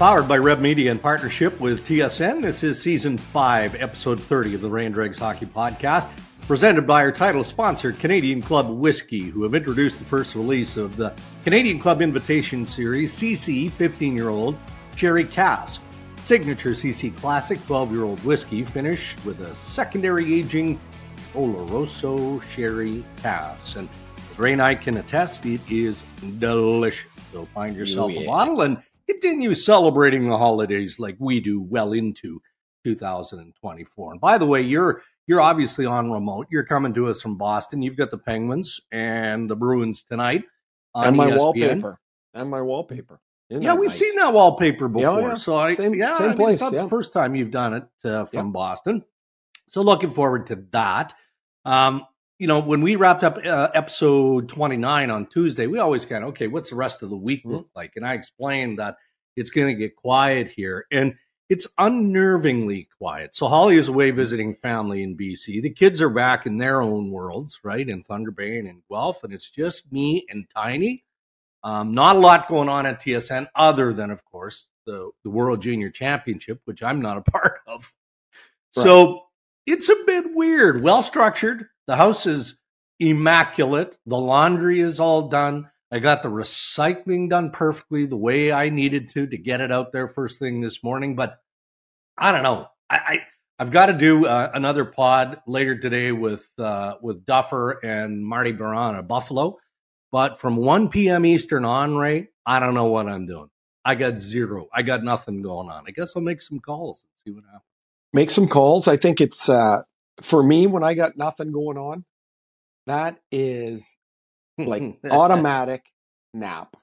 [0.00, 4.62] Powered by Rev Media in partnership with TSN, this is season 5, episode 30 of
[4.62, 6.08] the Ray and Dregs Hockey Podcast,
[6.46, 10.96] presented by our title sponsor, Canadian Club Whiskey, who have introduced the first release of
[10.96, 11.12] the
[11.44, 14.56] Canadian Club Invitation Series CC 15 year old
[14.96, 15.82] Sherry Cask.
[16.22, 20.80] Signature CC Classic 12 year old whiskey finished with a secondary aging
[21.34, 23.76] Oloroso Sherry Cask.
[23.76, 23.86] And
[24.38, 26.04] Ray and I can attest, it is
[26.38, 27.12] delicious.
[27.34, 28.22] So find yourself oh, yeah.
[28.22, 28.82] a bottle and
[29.12, 32.40] continue celebrating the holidays like we do well into
[32.84, 34.12] 2024.
[34.12, 36.46] And by the way, you're you're obviously on remote.
[36.50, 37.82] You're coming to us from Boston.
[37.82, 40.44] You've got the Penguins and the Bruins tonight
[40.94, 41.38] on and my ESPN.
[41.38, 42.00] wallpaper.
[42.34, 43.20] And my wallpaper.
[43.48, 43.98] Isn't Yeah, we've nice?
[43.98, 45.20] seen that wallpaper before.
[45.20, 45.34] yeah.
[45.34, 46.82] So I Same- yeah, same I mean, place, It's not yeah.
[46.84, 48.52] the first time you've done it uh, from Yeah.
[48.52, 49.04] Boston.
[49.68, 51.14] So looking forward to that.
[51.64, 52.04] Um,
[52.38, 56.30] you know, when we wrapped up uh, episode 29 on Tuesday, we always kind of,
[56.30, 57.56] okay, what's the rest of the week Mm-hmm.
[57.56, 57.92] look like?
[57.96, 58.96] And I explained that
[59.36, 60.86] it's going to get quiet here.
[60.90, 61.14] And
[61.48, 63.34] it's unnervingly quiet.
[63.34, 65.60] So Holly is away visiting family in BC.
[65.60, 67.86] The kids are back in their own worlds, right?
[67.86, 69.24] In Thunder Bay and in Guelph.
[69.24, 71.04] And it's just me and Tiny.
[71.62, 75.60] Um, not a lot going on at TSN other than, of course, the, the World
[75.60, 77.92] Junior Championship, which I'm not a part of.
[78.70, 79.24] So
[79.66, 80.82] it's a bit weird.
[80.82, 81.66] Well structured.
[81.86, 82.58] The house is
[83.00, 83.98] immaculate.
[84.06, 85.68] The laundry is all done.
[85.92, 89.92] I got the recycling done perfectly the way I needed to to get it out
[89.92, 91.16] there first thing this morning.
[91.16, 91.38] But
[92.16, 92.68] I don't know.
[92.88, 93.20] I, I
[93.58, 98.52] I've got to do uh, another pod later today with uh, with Duffer and Marty
[98.52, 99.58] Biron at Buffalo.
[100.12, 101.24] But from 1 p.m.
[101.24, 103.48] Eastern on, Ray, I don't know what I'm doing.
[103.84, 104.66] I got zero.
[104.72, 105.84] I got nothing going on.
[105.86, 107.62] I guess I'll make some calls and see what happens.
[108.12, 108.88] Make some calls.
[108.88, 109.82] I think it's uh
[110.22, 112.04] for me when I got nothing going on,
[112.86, 113.96] that is
[114.58, 115.84] like automatic
[116.34, 116.76] nap.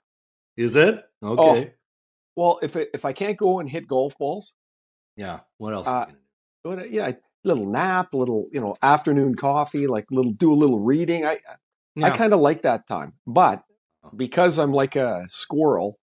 [0.55, 1.03] Is it?
[1.23, 1.73] Okay.
[2.35, 4.53] Well, if it, if I can't go and hit golf balls,
[5.15, 5.39] Yeah.
[5.57, 5.87] What else?
[5.87, 6.15] Uh, you
[6.71, 10.79] what- yeah, a little nap, little you know afternoon coffee, like little do a little
[10.79, 11.25] reading.
[11.25, 11.39] I
[12.03, 13.63] I kind of like that time, but
[14.15, 15.97] because I'm like a squirrel,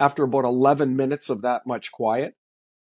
[0.00, 2.34] after about 11 minutes of that much quiet,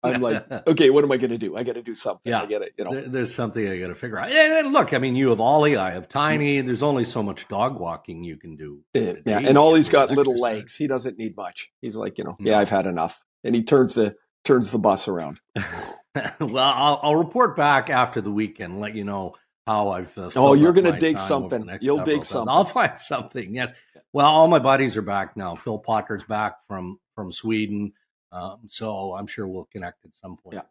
[0.03, 1.55] I'm like, okay, what am I going to do?
[1.57, 2.31] I got to do something.
[2.31, 2.41] Yeah.
[2.41, 2.73] I get it.
[2.77, 4.29] You know, There- there's something I got to figure out.
[4.31, 6.61] And, look, I mean, you have Ollie, I have Tiny.
[6.61, 8.81] There's only so much dog walking you can do.
[8.93, 9.49] in Yeah, yeah.
[9.49, 10.57] and Ollie's got little exercise.
[10.59, 10.75] legs.
[10.75, 11.71] He doesn't need much.
[11.81, 13.23] He's like, you know, yeah, I've had enough.
[13.43, 14.15] And he turns the
[14.45, 15.39] turns the bus around.
[15.55, 19.35] well, I'll, I'll report back after the weekend, let you know
[19.65, 20.17] how I've.
[20.17, 21.69] Uh, Oh, you're gonna dig something.
[21.81, 22.27] You'll dig days.
[22.27, 22.49] something.
[22.49, 23.53] I'll find something.
[23.55, 23.71] Yes.
[24.13, 25.55] Well, all my buddies are back now.
[25.55, 27.93] Phil Potter's back from from Sweden,
[28.31, 30.55] um, so I'm sure we'll connect at some point.
[30.55, 30.63] Yeah.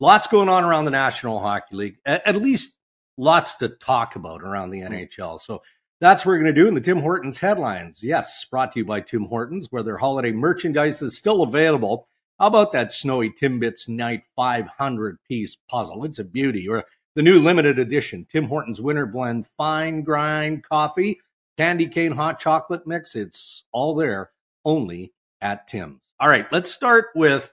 [0.00, 1.96] Lots going on around the National Hockey League.
[2.04, 2.74] At, at least
[3.16, 5.08] lots to talk about around the Mm.
[5.08, 5.40] NHL.
[5.40, 5.62] So
[6.00, 8.02] that's what we're going to do in the Tim Hortons headlines.
[8.02, 12.08] Yes, brought to you by Tim Hortons, where their holiday merchandise is still available.
[12.40, 16.04] How about that snowy Timbits Night 500 piece puzzle?
[16.04, 16.68] It's a beauty.
[16.68, 16.84] Or
[17.14, 21.20] the new limited edition Tim Hortons Winter Blend Fine Grind Coffee,
[21.56, 23.14] Candy Cane Hot Chocolate Mix.
[23.14, 24.30] It's all there
[24.64, 26.08] only at Tim's.
[26.18, 27.52] All right, let's start with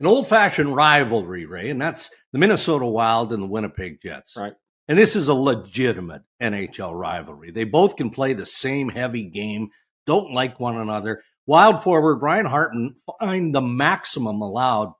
[0.00, 4.34] an old fashioned rivalry, Ray, and that's the Minnesota Wild and the Winnipeg Jets.
[4.36, 4.54] Right.
[4.88, 7.50] And this is a legitimate NHL rivalry.
[7.50, 9.70] They both can play the same heavy game,
[10.06, 11.22] don't like one another.
[11.46, 14.94] Wild forward Ryan Hartman fined the maximum allowed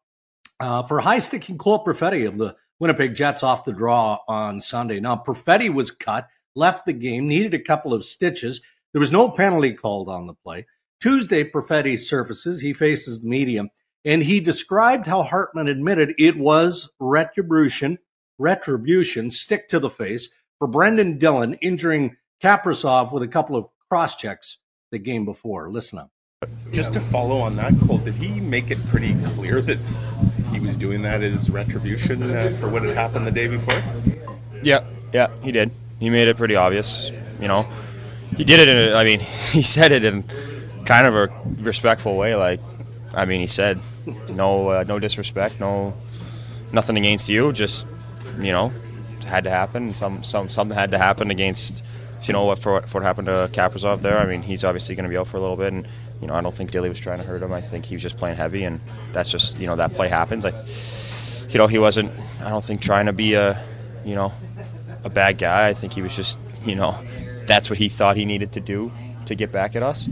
[0.60, 5.00] uh, for high sticking Cole Perfetti of the Winnipeg Jets off the draw on Sunday.
[5.00, 8.60] Now, Perfetti was cut, left the game, needed a couple of stitches.
[8.92, 10.66] There was no penalty called on the play.
[11.04, 12.62] Tuesday, Perfetti surfaces.
[12.62, 13.64] He faces the media,
[14.06, 17.98] and he described how Hartman admitted it was retribution,
[18.38, 24.16] retribution, stick to the face for Brendan Dillon injuring Kaprizov with a couple of cross
[24.16, 24.56] checks
[24.92, 25.70] the game before.
[25.70, 26.10] Listen up.
[26.72, 29.78] Just to follow on that, Cole, did he make it pretty clear that
[30.52, 33.78] he was doing that as retribution uh, for what had happened the day before?
[34.62, 34.82] Yeah,
[35.12, 35.70] yeah, he did.
[36.00, 37.12] He made it pretty obvious.
[37.42, 37.68] You know,
[38.38, 38.88] he did it in.
[38.88, 39.20] A, I mean,
[39.52, 40.24] he said it in
[40.84, 41.28] kind of a
[41.60, 42.34] respectful way.
[42.34, 42.60] Like,
[43.14, 43.80] I mean, he said,
[44.30, 45.94] "No, uh, no disrespect, no,
[46.72, 47.52] nothing against you.
[47.52, 47.86] Just,
[48.40, 48.72] you know,
[49.26, 49.94] had to happen.
[49.94, 51.84] Some, some, something had to happen against,
[52.24, 54.18] you know, what for, for what happened to Kaprizov there.
[54.18, 55.88] I mean, he's obviously going to be out for a little bit, and
[56.20, 57.52] you know, I don't think Dilly was trying to hurt him.
[57.52, 58.80] I think he was just playing heavy, and
[59.12, 60.44] that's just, you know, that play happens.
[60.44, 60.52] I,
[61.48, 62.12] you know, he wasn't.
[62.40, 63.62] I don't think trying to be a,
[64.04, 64.32] you know,
[65.04, 65.68] a bad guy.
[65.68, 66.96] I think he was just, you know,
[67.46, 68.90] that's what he thought he needed to do
[69.26, 70.08] to get back at us.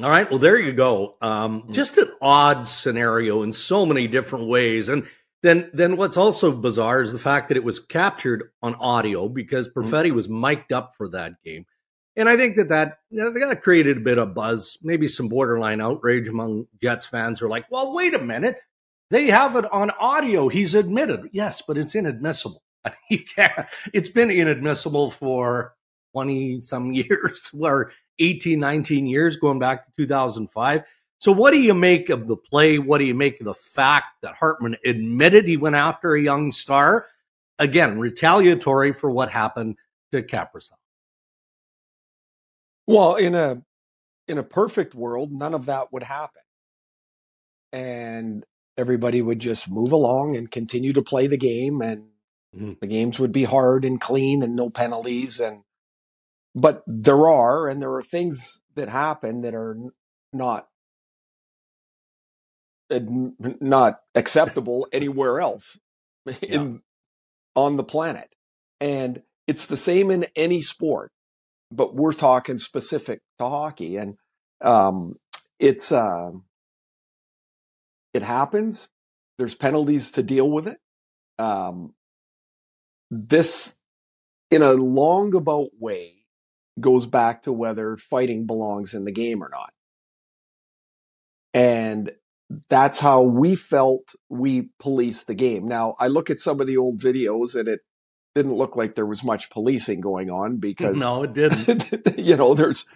[0.00, 0.28] All right.
[0.28, 1.16] Well, there you go.
[1.20, 4.88] Um, just an odd scenario in so many different ways.
[4.88, 5.06] And
[5.42, 9.68] then, then what's also bizarre is the fact that it was captured on audio because
[9.68, 11.66] Perfetti was mic'd up for that game.
[12.16, 16.28] And I think that that, that created a bit of buzz, maybe some borderline outrage
[16.28, 18.60] among Jets fans who are like, well, wait a minute.
[19.10, 20.48] They have it on audio.
[20.48, 21.28] He's admitted.
[21.32, 22.62] Yes, but it's inadmissible.
[23.10, 25.74] You can't, it's been inadmissible for
[26.12, 27.92] 20 some years, or
[28.22, 30.84] 18, 19 years, going back to 2005.
[31.18, 32.78] So, what do you make of the play?
[32.78, 36.50] What do you make of the fact that Hartman admitted he went after a young
[36.50, 37.06] star?
[37.58, 39.76] Again, retaliatory for what happened
[40.10, 40.72] to Kaprizov.
[42.86, 43.62] Well, in a
[44.26, 46.42] in a perfect world, none of that would happen,
[47.72, 48.44] and
[48.76, 52.08] everybody would just move along and continue to play the game, and
[52.54, 52.72] mm-hmm.
[52.80, 55.38] the games would be hard and clean and no penalties.
[55.38, 55.62] And
[56.54, 59.76] but there are, and there are things that happen that are
[60.32, 60.68] not
[63.60, 65.80] not acceptable anywhere else
[66.42, 66.80] in,
[67.54, 68.28] on the planet.
[68.80, 71.10] And it's the same in any sport,
[71.70, 73.96] but we're talking specific to hockey.
[73.96, 74.16] And
[74.60, 75.16] um,
[75.58, 76.32] it's uh,
[78.12, 78.90] it happens.
[79.38, 80.78] There's penalties to deal with it.
[81.38, 81.94] Um,
[83.10, 83.78] this,
[84.50, 86.21] in a long about way,
[86.80, 89.72] goes back to whether fighting belongs in the game or not.
[91.54, 92.12] And
[92.68, 95.66] that's how we felt we policed the game.
[95.66, 97.80] Now, I look at some of the old videos and it
[98.34, 101.90] didn't look like there was much policing going on because no, it didn't.
[102.18, 102.86] you know, there's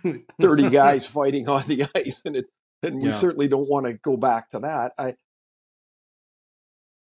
[0.41, 2.47] 30 guys fighting on the ice and it
[2.83, 3.15] and we yeah.
[3.15, 4.93] certainly don't want to go back to that.
[4.99, 5.15] I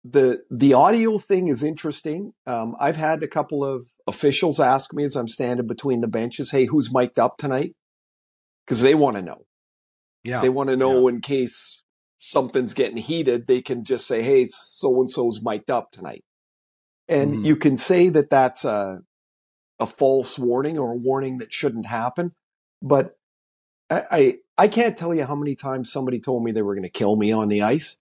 [0.04, 2.32] the the audio thing is interesting.
[2.46, 6.50] Um, I've had a couple of officials ask me as I'm standing between the benches,
[6.50, 7.74] "Hey, who's mic'd up tonight?"
[8.66, 9.46] Because they want to know.
[10.24, 11.14] Yeah, they want to know yeah.
[11.14, 11.82] in case
[12.18, 16.24] something's getting heated, they can just say, "Hey, so and so's mic'd up tonight,"
[17.08, 17.44] and mm-hmm.
[17.44, 19.00] you can say that that's a
[19.80, 22.32] a false warning or a warning that shouldn't happen.
[22.80, 23.16] But
[23.90, 26.82] I I, I can't tell you how many times somebody told me they were going
[26.84, 27.96] to kill me on the ice.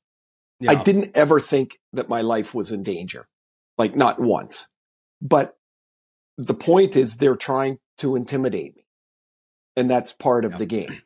[0.60, 0.72] Yeah.
[0.72, 3.28] I didn't ever think that my life was in danger,
[3.78, 4.70] like not once.
[5.22, 5.56] But
[6.38, 8.86] the point is, they're trying to intimidate me,
[9.76, 10.58] and that's part of yeah.
[10.58, 11.02] the game.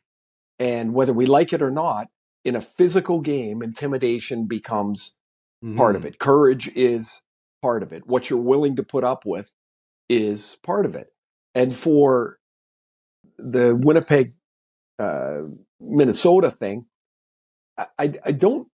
[0.59, 2.07] And whether we like it or not,
[2.44, 5.15] in a physical game, intimidation becomes
[5.63, 5.75] mm-hmm.
[5.75, 6.09] part of mm-hmm.
[6.09, 6.19] it.
[6.19, 7.24] Courage is
[7.62, 8.07] part of it.
[8.07, 9.53] What you're willing to put up with
[10.09, 11.07] is part of it.
[11.56, 12.38] And for
[13.38, 14.33] the Winnipeg,
[15.00, 15.42] uh,
[15.80, 16.86] Minnesota thing,
[17.77, 18.68] I, I don't,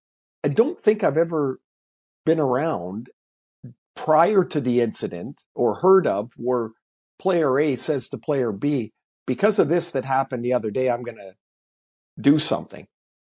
[0.48, 1.60] I don't think I've ever
[2.26, 3.10] been around
[3.98, 6.70] prior to the incident or heard of where
[7.20, 8.94] player A says to player B,
[9.26, 11.34] because of this that happened the other day, I'm going to
[12.18, 12.88] do something.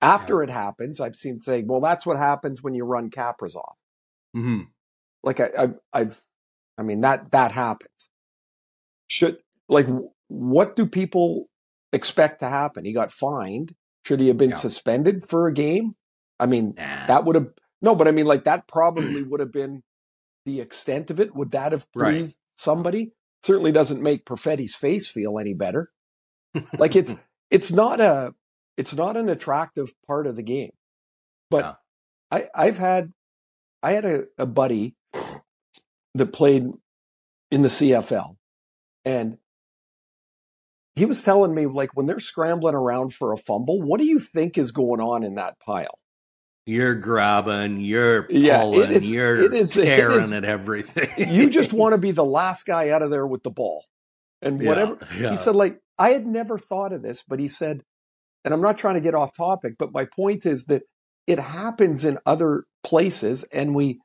[0.03, 0.45] After yeah.
[0.45, 3.73] it happens, I've seen saying, "Well, that's what happens when you run Kaprizov."
[4.37, 4.65] Mm-hmm.
[5.23, 6.21] Like I, I, I've,
[6.77, 8.11] I mean that that happens.
[9.07, 9.87] Should like
[10.29, 11.49] what do people
[11.91, 12.85] expect to happen?
[12.85, 13.75] He got fined.
[14.05, 14.57] Should he have been yeah.
[14.57, 15.95] suspended for a game?
[16.39, 17.07] I mean, nah.
[17.07, 17.49] that would have
[17.81, 18.69] no, but I mean, like that mm.
[18.69, 19.83] probably would have been
[20.47, 21.35] the extent of it.
[21.35, 22.57] Would that have pleased right.
[22.57, 23.13] somebody?
[23.43, 25.91] Certainly doesn't make Perfetti's face feel any better.
[26.79, 27.15] like it's
[27.51, 28.35] it's not a
[28.77, 30.73] it's not an attractive part of the game.
[31.51, 31.79] But.
[32.31, 33.13] I, I've had,
[33.83, 34.97] I had a, a buddy
[36.15, 36.71] that played
[37.51, 38.37] in the CFL
[39.05, 39.39] and
[40.95, 44.19] he was telling me like when they're scrambling around for a fumble, what do you
[44.19, 45.99] think is going on in that pile?
[46.69, 51.09] You're grabbing, you're pulling, yeah, it is, you're it is, tearing it is, at everything.
[51.17, 53.87] you just want to be the last guy out of there with the ball.
[54.43, 55.31] And whatever yeah, yeah.
[55.31, 57.85] he said, like, I had never thought of this, but he said,
[58.45, 60.83] and I'm not trying to get off topic, but my point is that
[61.27, 64.01] it happens in other places and we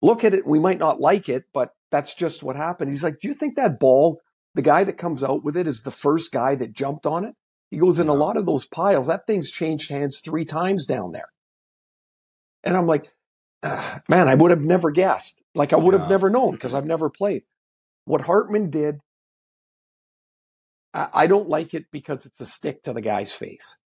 [0.00, 2.90] look at it, we might not like it, but that's just what happened.
[2.90, 4.20] He's like, Do you think that ball,
[4.54, 7.34] the guy that comes out with it is the first guy that jumped on it?
[7.70, 11.12] He goes, In a lot of those piles, that thing's changed hands three times down
[11.12, 11.28] there.
[12.66, 13.10] And I'm like,
[14.08, 15.40] Man, I would have never guessed.
[15.54, 17.42] Like, I would have never known because I've never played.
[18.04, 19.00] What Hartman did
[21.14, 23.78] I, don't like it because it's a stick to the guy's face.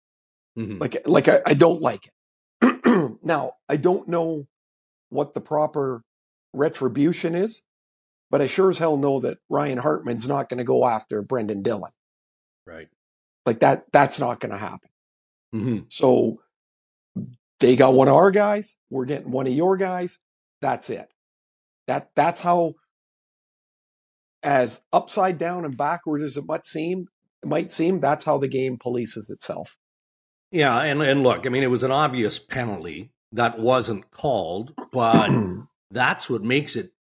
[0.57, 0.77] Mm-hmm.
[0.77, 3.17] Like, like I, I don't like it.
[3.23, 4.47] now, I don't know
[5.09, 6.03] what the proper
[6.53, 7.63] retribution is,
[8.29, 11.63] but I sure as hell know that Ryan Hartman's not going to go after Brendan
[11.63, 11.91] Dillon.
[12.65, 12.87] Right.
[13.45, 14.89] Like that, that's not going to happen.
[15.53, 15.79] Mm-hmm.
[15.89, 16.41] So
[17.61, 18.75] they got one of our guys.
[18.89, 20.19] We're getting one of your guys.
[20.61, 21.07] That's it.
[21.87, 22.73] That, that's how
[24.43, 27.07] as upside down and backward as it might seem,
[27.43, 29.77] it might seem, that's how the game polices itself.
[30.51, 35.31] Yeah, and and look, I mean, it was an obvious penalty that wasn't called, but
[35.91, 36.91] that's what makes it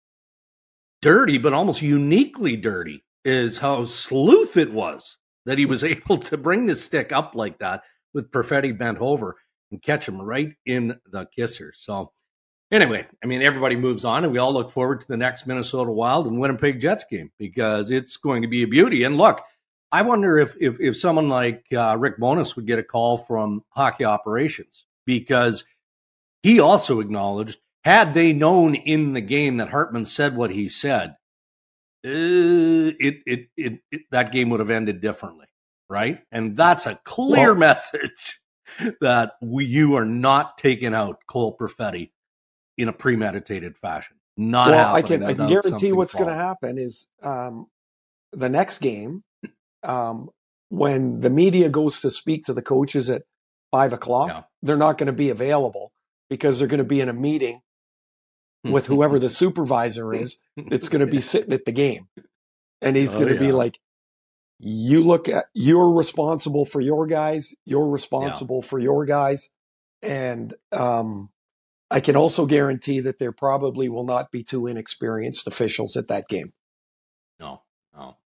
[1.03, 5.17] dirty, but almost uniquely dirty, is how sleuth it was.
[5.47, 7.83] that he was able to bring the stick up like that
[8.15, 9.37] with Perfetti bent over
[9.71, 11.73] and catch him right in the kisser.
[11.75, 12.13] So,
[12.71, 15.91] anyway, I mean, everybody moves on, and we all look forward to the next Minnesota
[15.91, 19.05] Wild and Winnipeg Jets game because it's going to be a beauty.
[19.05, 19.43] And look,
[19.93, 23.65] I wonder if if, if someone like uh, Rick Bowness would get a call from
[23.71, 25.65] hockey operations because
[26.43, 31.17] he also acknowledged had they known in the game that Hartman said what he said,
[32.05, 35.47] uh, it, it, it, it, that game would have ended differently,
[35.89, 36.21] right?
[36.31, 38.40] And that's a clear well, message
[39.01, 42.11] that we, you are not taking out Cole Perfetti
[42.77, 44.17] in a premeditated fashion.
[44.37, 47.67] Not well, I can I can guarantee what's going to happen is um,
[48.33, 49.23] the next game
[49.83, 50.31] um,
[50.71, 53.23] when the media goes to speak to the coaches at
[53.71, 54.43] five o'clock, yeah.
[54.63, 55.93] they're not going to be available
[56.29, 57.61] because they're going to be in a meeting
[58.65, 62.09] with whoever the supervisor is that's going to be sitting at the game.
[62.81, 63.51] And he's oh, going to yeah.
[63.51, 63.79] be like,
[64.61, 67.55] you look at, you're responsible for your guys.
[67.65, 68.69] You're responsible yeah.
[68.69, 69.51] for your guys.
[70.03, 71.31] And, um,
[71.91, 76.29] I can also guarantee that there probably will not be two inexperienced officials at that
[76.29, 76.53] game.
[77.41, 77.63] No,
[77.93, 78.17] no.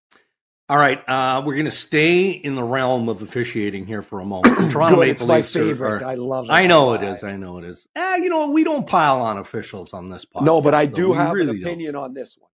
[0.69, 4.25] All right, uh, we're going to stay in the realm of officiating here for a
[4.25, 4.71] moment.
[4.71, 6.03] Toronto Good, it's my favorite.
[6.03, 6.51] Are, I love it.
[6.51, 7.23] I know it is.
[7.23, 7.87] I know it is.
[7.95, 10.45] Eh, you know, we don't pile on officials on this podcast.
[10.45, 12.03] No, but I do have really an opinion don't.
[12.03, 12.49] on this one.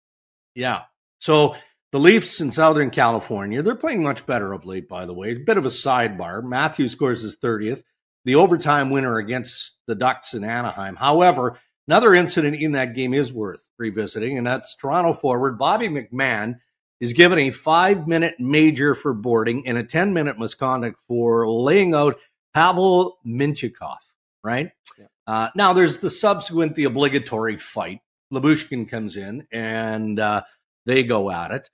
[0.54, 0.82] Yeah.
[1.18, 1.56] So
[1.92, 5.32] the Leafs in Southern California, they're playing much better of late, by the way.
[5.32, 6.42] A bit of a sidebar.
[6.42, 7.82] Matthew scores his 30th,
[8.24, 10.96] the overtime winner against the Ducks in Anaheim.
[10.96, 16.60] However, another incident in that game is worth revisiting, and that's Toronto forward Bobby McMann–
[17.00, 21.94] is given a five minute major for boarding and a 10 minute misconduct for laying
[21.94, 22.18] out
[22.54, 23.98] Pavel Mintyukov,
[24.44, 24.70] right?
[24.98, 25.06] Yeah.
[25.26, 28.00] Uh, now there's the subsequent, the obligatory fight.
[28.32, 30.42] Lyubushkin comes in and uh,
[30.86, 31.70] they go at it.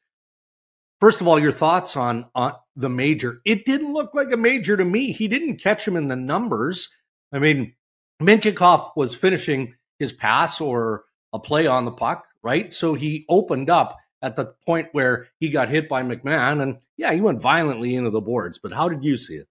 [1.01, 3.41] First of all, your thoughts on, on the major.
[3.45, 5.13] It didn't look like a major to me.
[5.13, 6.89] He didn't catch him in the numbers.
[7.33, 7.75] I mean,
[8.21, 12.73] Mintyukov was finishing his pass or a play on the puck, right?
[12.73, 16.63] So he opened up at the point where he got hit by McMann.
[16.63, 18.59] And yeah, he went violently into the boards.
[18.59, 19.49] But how did you see it?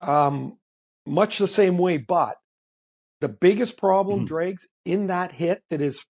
[0.00, 0.58] Um,
[1.06, 1.98] much the same way.
[1.98, 2.36] But
[3.20, 4.26] the biggest problem, mm-hmm.
[4.26, 6.04] Dregs, in that hit that is,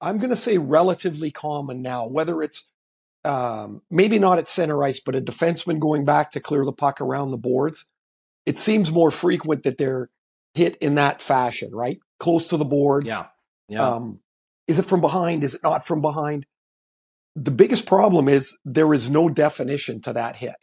[0.00, 2.68] I'm going to say relatively common now, whether it's
[3.24, 7.00] um, maybe not at center ice, but a defenseman going back to clear the puck
[7.00, 7.86] around the boards.
[8.46, 10.10] It seems more frequent that they're
[10.54, 12.00] hit in that fashion, right?
[12.18, 13.08] Close to the boards.
[13.08, 13.26] Yeah.
[13.68, 13.88] Yeah.
[13.88, 14.20] Um,
[14.66, 15.44] is it from behind?
[15.44, 16.46] Is it not from behind?
[17.34, 20.56] The biggest problem is there is no definition to that hit.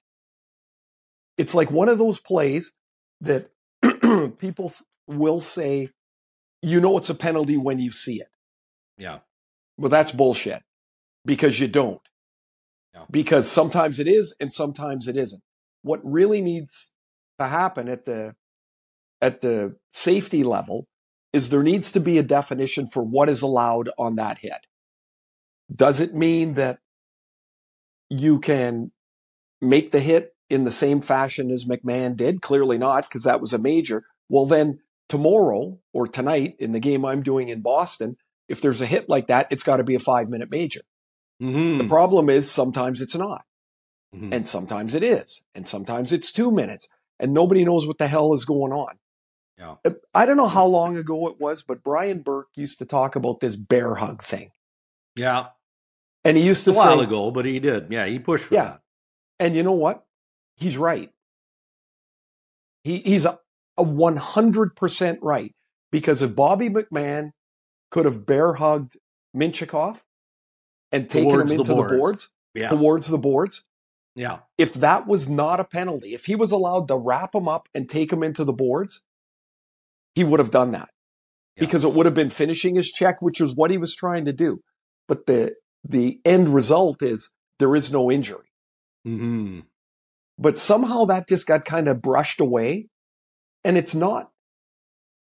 [1.37, 2.73] It's like one of those plays
[3.21, 3.49] that
[4.39, 4.71] people
[5.07, 5.89] will say,
[6.61, 8.29] you know, it's a penalty when you see it.
[8.97, 9.19] Yeah.
[9.77, 10.61] Well, that's bullshit
[11.25, 12.01] because you don't.
[13.09, 15.41] Because sometimes it is and sometimes it isn't.
[15.81, 16.93] What really needs
[17.39, 18.35] to happen at the
[19.21, 20.87] at the safety level
[21.33, 24.65] is there needs to be a definition for what is allowed on that hit.
[25.73, 26.79] Does it mean that
[28.09, 28.91] you can
[29.61, 32.41] make the hit in the same fashion as McMann did?
[32.41, 34.03] Clearly not, because that was a major.
[34.29, 38.87] Well, then tomorrow or tonight in the game I'm doing in Boston, if there's a
[38.87, 40.81] hit like that, it's got to be a five minute major.
[41.41, 41.79] Mm-hmm.
[41.79, 43.45] The problem is sometimes it's not.
[44.15, 44.33] Mm-hmm.
[44.33, 45.43] And sometimes it is.
[45.53, 46.87] And sometimes it's two minutes.
[47.19, 48.97] And nobody knows what the hell is going on.
[49.57, 49.75] Yeah.
[49.85, 53.15] Uh, I don't know how long ago it was, but Brian Burke used to talk
[53.15, 54.51] about this bear hug thing.
[55.15, 55.47] Yeah.
[56.23, 57.87] And he used to say a say, while ago, but he did.
[57.89, 58.63] Yeah, he pushed for yeah.
[58.63, 58.81] that.
[59.39, 60.05] And you know what?
[60.55, 61.11] He's right.
[62.83, 63.39] He he's a,
[63.77, 65.53] a 100% right
[65.91, 67.31] because if Bobby McMann
[67.91, 68.97] could have bear hugged
[69.35, 70.01] Mintyukov
[70.91, 72.69] and taking towards him into the boards, the boards yeah.
[72.69, 73.65] towards the boards,
[74.15, 74.39] yeah.
[74.57, 77.87] If that was not a penalty, if he was allowed to wrap him up and
[77.87, 79.03] take him into the boards,
[80.13, 80.89] he would have done that
[81.55, 81.61] yeah.
[81.61, 84.33] because it would have been finishing his check, which was what he was trying to
[84.33, 84.61] do.
[85.07, 88.51] But the the end result is there is no injury.
[89.07, 89.61] Mm-hmm.
[90.37, 92.87] But somehow that just got kind of brushed away,
[93.63, 94.31] and it's not.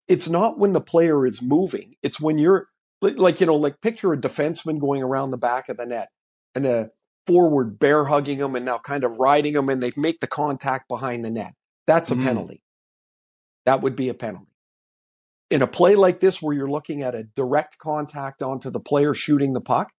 [0.08, 1.94] It's not when the player is moving.
[2.02, 2.68] It's when you're
[3.12, 6.08] like you know, like picture a defenseman going around the back of the net
[6.54, 6.90] and a
[7.26, 10.88] forward bear hugging him and now kind of riding him, and they make the contact
[10.88, 11.54] behind the net.
[11.86, 12.24] That's a mm-hmm.
[12.24, 12.62] penalty.
[13.66, 14.54] That would be a penalty
[15.50, 19.14] in a play like this where you're looking at a direct contact onto the player
[19.14, 19.92] shooting the puck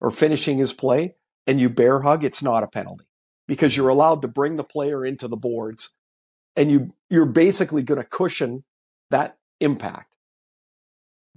[0.00, 1.14] or finishing his play
[1.46, 3.06] and you bear hug, it's not a penalty
[3.46, 5.94] because you're allowed to bring the player into the boards
[6.56, 8.64] and you you're basically going to cushion
[9.10, 10.12] that impact.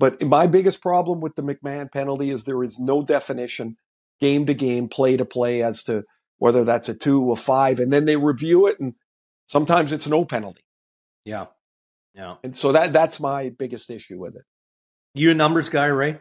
[0.02, 3.78] But my biggest problem with the McMann penalty is there is no definition
[4.20, 6.06] game to game, play to play as to
[6.40, 8.96] whether that's a two, a five, and then they review it, and
[9.48, 10.64] sometimes it's no penalty.
[11.24, 11.46] Yeah,
[12.16, 12.38] yeah.
[12.44, 14.42] And so that that's my biggest issue with it.
[15.14, 16.18] You a numbers guy, Ray?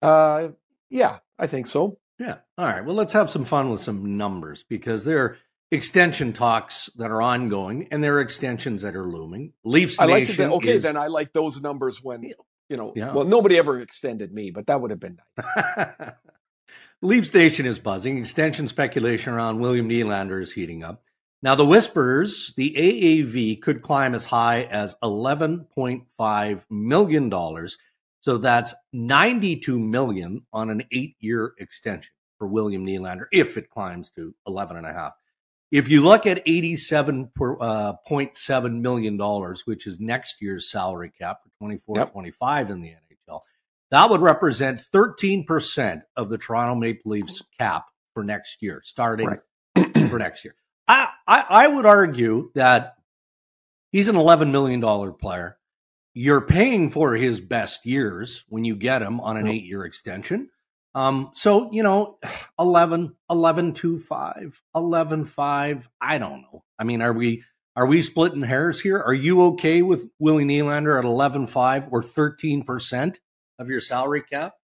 [0.00, 0.50] Uh,
[0.90, 1.98] yeah, I think so.
[2.20, 2.36] Yeah.
[2.56, 2.84] All right.
[2.84, 5.38] Well, let's have some fun with some numbers because there
[5.72, 9.54] extension talks that are ongoing and there are extensions that are looming.
[9.64, 12.92] Leafs I like okay, is, then I like those numbers when you know.
[12.94, 13.12] Yeah.
[13.12, 16.12] Well, nobody ever extended me, but that would have been nice.
[17.02, 18.18] Leafs Nation is buzzing.
[18.18, 21.02] Extension speculation around William Nylander is heating up.
[21.42, 27.68] Now, the whispers, the AAV could climb as high as $11.5 million.
[28.20, 34.10] So that's 92 million on an eight year extension for William Nylander if it climbs
[34.12, 35.14] to 11 and a half.
[35.72, 39.18] If you look at $87.7 uh, million,
[39.64, 42.12] which is next year's salary cap for 24 yep.
[42.12, 43.40] 25 in the NHL,
[43.90, 49.40] that would represent 13% of the Toronto Maple Leafs cap for next year, starting right.
[50.10, 50.54] for next year.
[50.86, 52.96] I, I, I would argue that
[53.92, 54.82] he's an $11 million
[55.14, 55.56] player.
[56.12, 60.50] You're paying for his best years when you get him on an eight year extension.
[60.94, 62.18] Um, so, you know,
[62.58, 65.88] 11, 11, 2, 5, 11, 5.
[66.00, 66.64] I don't know.
[66.78, 67.44] I mean, are we,
[67.76, 69.00] are we splitting hairs here?
[69.00, 73.18] Are you okay with Willie Nylander at 11, 5 or 13%
[73.58, 74.54] of your salary cap?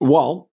[0.00, 0.50] Well,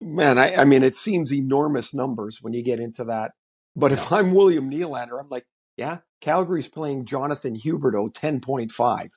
[0.00, 3.32] man, I, I mean, it seems enormous numbers when you get into that.
[3.76, 9.08] But if I'm William Nylander, I'm like, yeah, Calgary's playing Jonathan Huberdeau 10.5.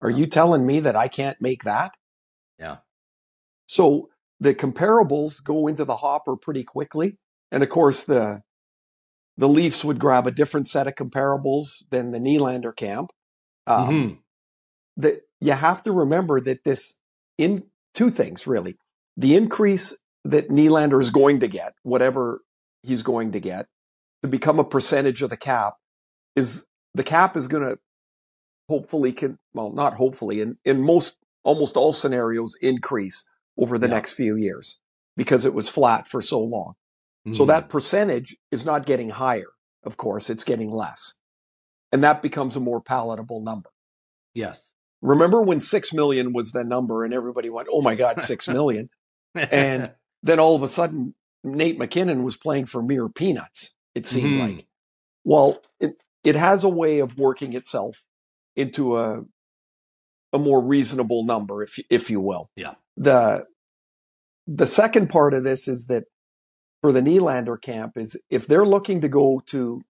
[0.00, 0.16] Are yeah.
[0.16, 1.92] you telling me that I can't make that?
[2.58, 2.78] Yeah.
[3.68, 4.08] So
[4.40, 7.18] the comparables go into the hopper pretty quickly.
[7.52, 8.42] And of course, the
[9.36, 13.10] the Leafs would grab a different set of comparables than the Nylander camp.
[13.68, 14.14] Um, mm-hmm.
[14.96, 16.98] That you have to remember that this
[17.36, 18.76] in two things really
[19.16, 22.42] the increase that Nylander is going to get, whatever
[22.82, 23.66] he's going to get,
[24.22, 25.74] to become a percentage of the cap,
[26.36, 27.78] is the cap is going to
[28.68, 33.26] hopefully can well not hopefully in in most almost all scenarios increase
[33.58, 33.94] over the yeah.
[33.94, 34.78] next few years
[35.16, 36.74] because it was flat for so long.
[37.26, 37.32] Mm-hmm.
[37.32, 39.52] So that percentage is not getting higher.
[39.84, 41.14] Of course, it's getting less.
[41.92, 43.70] And that becomes a more palatable number.
[44.34, 44.70] Yes.
[45.00, 48.90] Remember when 6 million was the number and everybody went, "Oh my god, 6 million."
[49.34, 49.92] and
[50.22, 53.74] then all of a sudden, Nate MacKinnon was playing for mere peanuts.
[53.94, 54.56] It seemed mm-hmm.
[54.56, 54.66] like.
[55.24, 58.04] Well, it it has a way of working itself
[58.56, 59.24] into a
[60.32, 62.50] a more reasonable number, if if you will.
[62.56, 62.74] Yeah.
[62.96, 63.44] The
[64.46, 66.04] the second part of this is that
[66.80, 69.82] for the Nylander camp is if they're looking to go to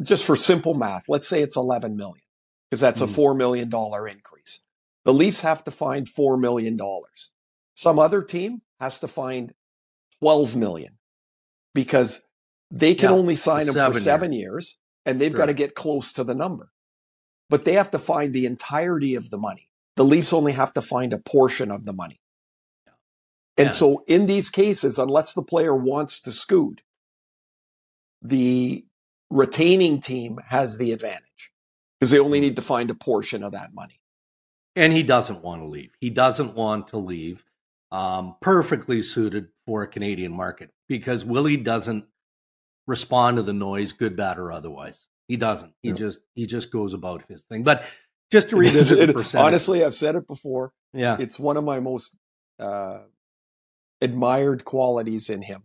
[0.00, 2.22] just for simple math, let's say it's 11 million
[2.70, 3.04] because that's mm.
[3.04, 4.64] a $4 million increase.
[5.04, 6.78] The Leafs have to find $4 million.
[7.74, 9.52] Some other team has to find
[10.20, 10.98] 12 million
[11.74, 12.24] because
[12.70, 15.74] they can yeah, only sign him for seven years, years and they've got to get
[15.74, 16.71] close to the number.
[17.52, 19.68] But they have to find the entirety of the money.
[19.96, 22.18] The Leafs only have to find a portion of the money.
[23.58, 23.72] And yeah.
[23.72, 26.82] so in these cases, unless the player wants to scoot,
[28.22, 28.86] the
[29.28, 31.52] retaining team has the advantage
[32.00, 34.00] because they only need to find a portion of that money.
[34.74, 35.90] And he doesn't want to leave.
[36.00, 37.44] He doesn't want to leave
[37.90, 42.06] um, perfectly suited for a Canadian market because Willie doesn't
[42.86, 45.04] respond to the noise, good, bad, or otherwise.
[45.32, 45.72] He doesn't.
[45.82, 45.94] He yeah.
[45.94, 47.62] just he just goes about his thing.
[47.62, 47.84] But
[48.30, 50.74] just to revisit it, honestly, I've said it before.
[50.92, 52.18] Yeah, it's one of my most
[52.58, 52.98] uh,
[54.02, 55.62] admired qualities in him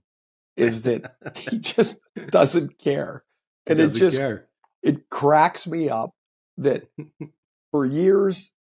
[0.56, 2.00] is that he just
[2.30, 3.26] doesn't care,
[3.66, 4.48] and doesn't it just care.
[4.82, 6.12] it cracks me up
[6.56, 6.88] that
[7.74, 8.54] for years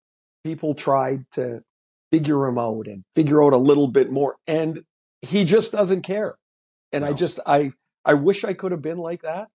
[0.43, 1.63] people tried to
[2.11, 4.35] figure him out and figure out a little bit more.
[4.49, 4.83] And
[5.23, 6.35] he just doesn't care.
[6.91, 7.11] And no.
[7.11, 7.71] I just, I,
[8.05, 9.51] I wish I could have been like that.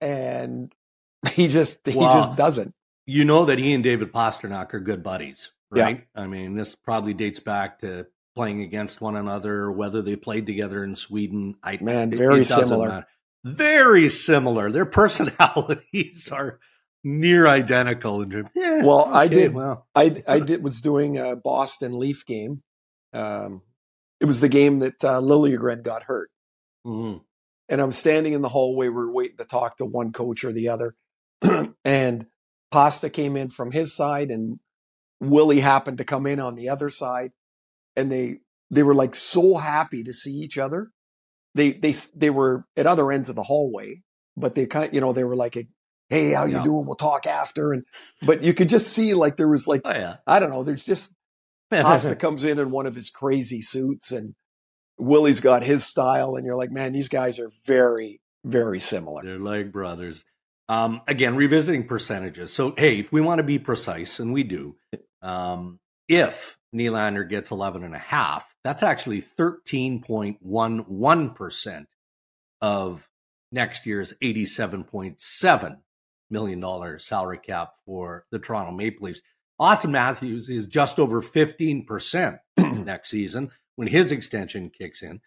[0.00, 0.72] And
[1.32, 2.74] he just, he well, just doesn't.
[3.06, 6.04] You know that he and David Pastrnak are good buddies, right?
[6.14, 6.22] Yeah.
[6.22, 10.84] I mean, this probably dates back to playing against one another, whether they played together
[10.84, 11.56] in Sweden.
[11.62, 12.88] I, Man, very it, similar.
[12.88, 13.06] Matter.
[13.44, 14.70] Very similar.
[14.70, 16.58] Their personalities are
[17.02, 18.22] near identical.
[18.22, 19.54] In yeah, well, okay, I did.
[19.54, 22.62] Well, I I did was doing a Boston Leaf game.
[23.12, 23.62] Um,
[24.20, 26.30] it was the game that uh, Liljegren got hurt,
[26.86, 27.18] mm-hmm.
[27.68, 28.88] And I'm standing in the hallway.
[28.88, 30.94] We're waiting to talk to one coach or the other,
[31.84, 32.26] and
[32.70, 34.58] Pasta came in from his side, and
[35.20, 37.32] Willie happened to come in on the other side,
[37.96, 40.90] and they they were like so happy to see each other.
[41.54, 44.02] They they they were at other ends of the hallway,
[44.36, 45.56] but they kind you know they were like
[46.08, 46.62] hey, how you yeah.
[46.62, 46.86] doing?
[46.86, 47.72] We'll talk after.
[47.72, 47.84] And
[48.26, 50.16] but you could just see like there was like oh, yeah.
[50.26, 51.14] I don't know, there's just
[51.70, 54.34] Pasta comes in in one of his crazy suits and
[54.98, 59.22] Willie's got his style, and you're like, man, these guys are very, very similar.
[59.22, 60.24] They're like brothers.
[60.68, 62.52] Um, again, revisiting percentages.
[62.52, 64.76] So, hey, if we want to be precise, and we do,
[65.22, 65.78] um,
[66.08, 71.86] if Nylander gets 11 and a half, that's actually 13.11%
[72.60, 73.08] of
[73.52, 75.76] next year's $87.7
[76.30, 79.22] million salary cap for the Toronto Maple Leafs.
[79.60, 82.38] Auston Matthews is just over 15%
[82.84, 85.20] next season when his extension kicks in.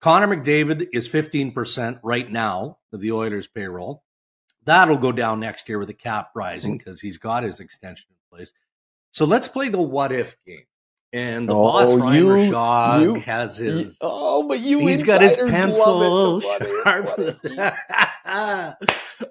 [0.00, 4.04] Connor McDavid is 15% right now of the Oilers payroll.
[4.64, 7.06] That'll go down next year with the cap rising because mm-hmm.
[7.06, 8.52] he's got his extension in place.
[9.10, 10.64] So let's play the what if game.
[11.12, 13.80] And the oh, boss Ryan Rishaug you, has his.
[13.80, 17.08] You, oh, but you he's got his pencil sharp.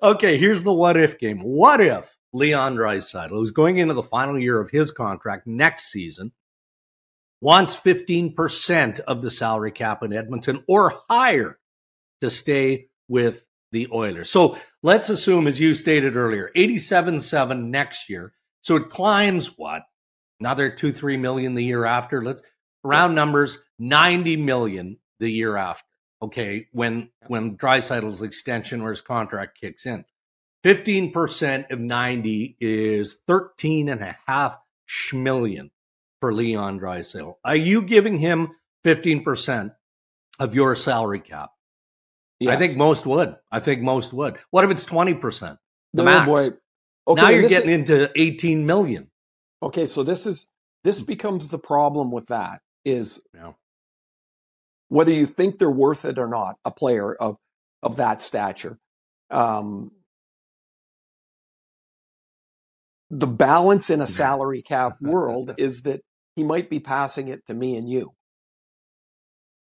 [0.03, 1.39] okay, here's the what if game.
[1.43, 6.31] What if Leon Draisaitl, who's going into the final year of his contract next season,
[7.43, 11.59] wants 15% of the salary cap in Edmonton or higher
[12.21, 14.29] to stay with the Oilers?
[14.29, 18.33] So let's assume, as you stated earlier, 87 7 next year.
[18.61, 19.83] So it climbs what?
[20.43, 22.21] another two, three million the year after.
[22.21, 22.41] Let's
[22.83, 25.87] round numbers, 90 million the year after.
[26.21, 26.67] Okay.
[26.73, 30.03] When, when Draisaitl's extension or his contract kicks in,
[30.65, 35.69] 15% of 90 is 13 and a half schmillion
[36.23, 37.35] for Leon Draisaitl.
[37.43, 38.51] Are you giving him
[38.85, 39.75] 15%
[40.39, 41.49] of your salary cap?
[42.39, 42.55] Yes.
[42.55, 43.35] I think most would.
[43.51, 44.37] I think most would.
[44.49, 45.57] What if it's 20%?
[45.91, 46.29] The no, max.
[46.29, 46.49] Boy.
[47.09, 49.11] Okay, now you're getting is, into 18 million.
[49.61, 50.47] Okay, so this is
[50.85, 53.51] this becomes the problem with that is yeah.
[54.87, 57.35] whether you think they're worth it or not, a player of
[57.81, 58.79] of that stature.
[59.29, 59.91] Um,
[63.09, 66.01] the balance in a salary cap world is that
[66.35, 68.11] he might be passing it to me and you.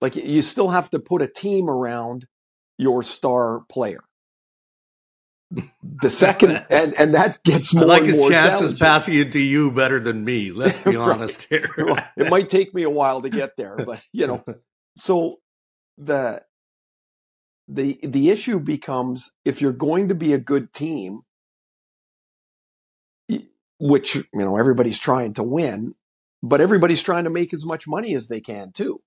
[0.02, 2.28] Like you still have to put a team around
[2.78, 4.04] your star player.
[5.52, 9.72] The second and and that gets more I like his chances passing it to you
[9.72, 11.70] better than me let's be honest here.
[12.18, 14.44] It might take me a while to get there but you know
[14.96, 15.38] so
[15.98, 16.44] the
[17.68, 21.22] the the issue becomes if you're going to be a good team
[23.80, 25.94] which you know everybody's trying to win
[26.43, 29.01] but everybody's trying to make as much money as they can too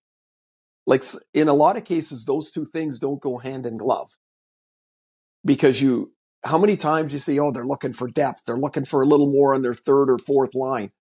[0.87, 4.11] like in a lot of cases those two things don't go hand in glove
[5.45, 6.13] because you
[6.47, 8.45] how many times you see, oh, they're looking for depth.
[8.47, 10.93] They're looking for a little more on their third or fourth line.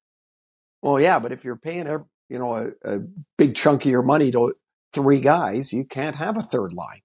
[0.81, 3.01] Well, yeah, but if you're paying a, you know, a, a
[3.37, 4.53] big chunk of your money to
[4.93, 7.01] three guys, you can't have a third line.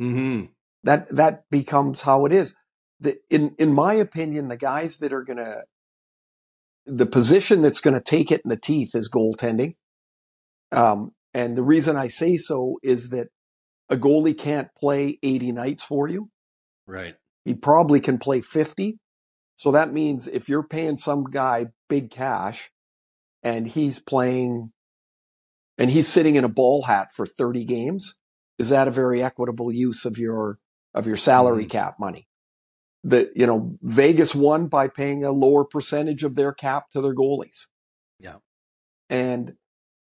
[0.00, 0.46] Mm-hmm.
[0.84, 2.56] That, that becomes how it is.
[3.00, 5.64] The, in, in my opinion, the guys that are going to,
[6.86, 9.74] the position that's going to take it in the teeth is goaltending.
[10.72, 13.28] Um, and the reason I say so is that
[13.90, 16.30] a goalie can't play 80 nights for you.
[16.86, 17.16] Right.
[17.44, 18.98] He probably can play 50.
[19.56, 22.70] So that means if you're paying some guy big cash
[23.42, 24.72] and he's playing
[25.78, 28.16] and he's sitting in a ball hat for 30 games,
[28.58, 30.58] is that a very equitable use of your
[30.94, 31.70] of your salary mm-hmm.
[31.70, 32.26] cap money?
[33.04, 37.14] That you know, Vegas won by paying a lower percentage of their cap to their
[37.14, 37.66] goalies.
[38.18, 38.36] Yeah.
[39.10, 39.54] And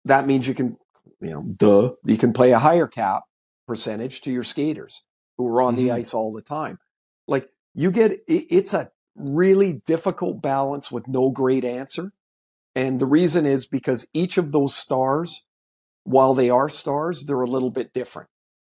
[0.06, 0.78] that means you can,
[1.22, 3.24] you know, duh, you can play a higher cap
[3.68, 5.06] percentage to your skaters
[5.38, 5.86] who are on mm-hmm.
[5.86, 6.80] the ice all the time.
[7.28, 12.12] Like you get, it's a really difficult balance with no great answer.
[12.76, 15.44] And the reason is because each of those stars,
[16.04, 18.30] while they are stars, they're a little bit different.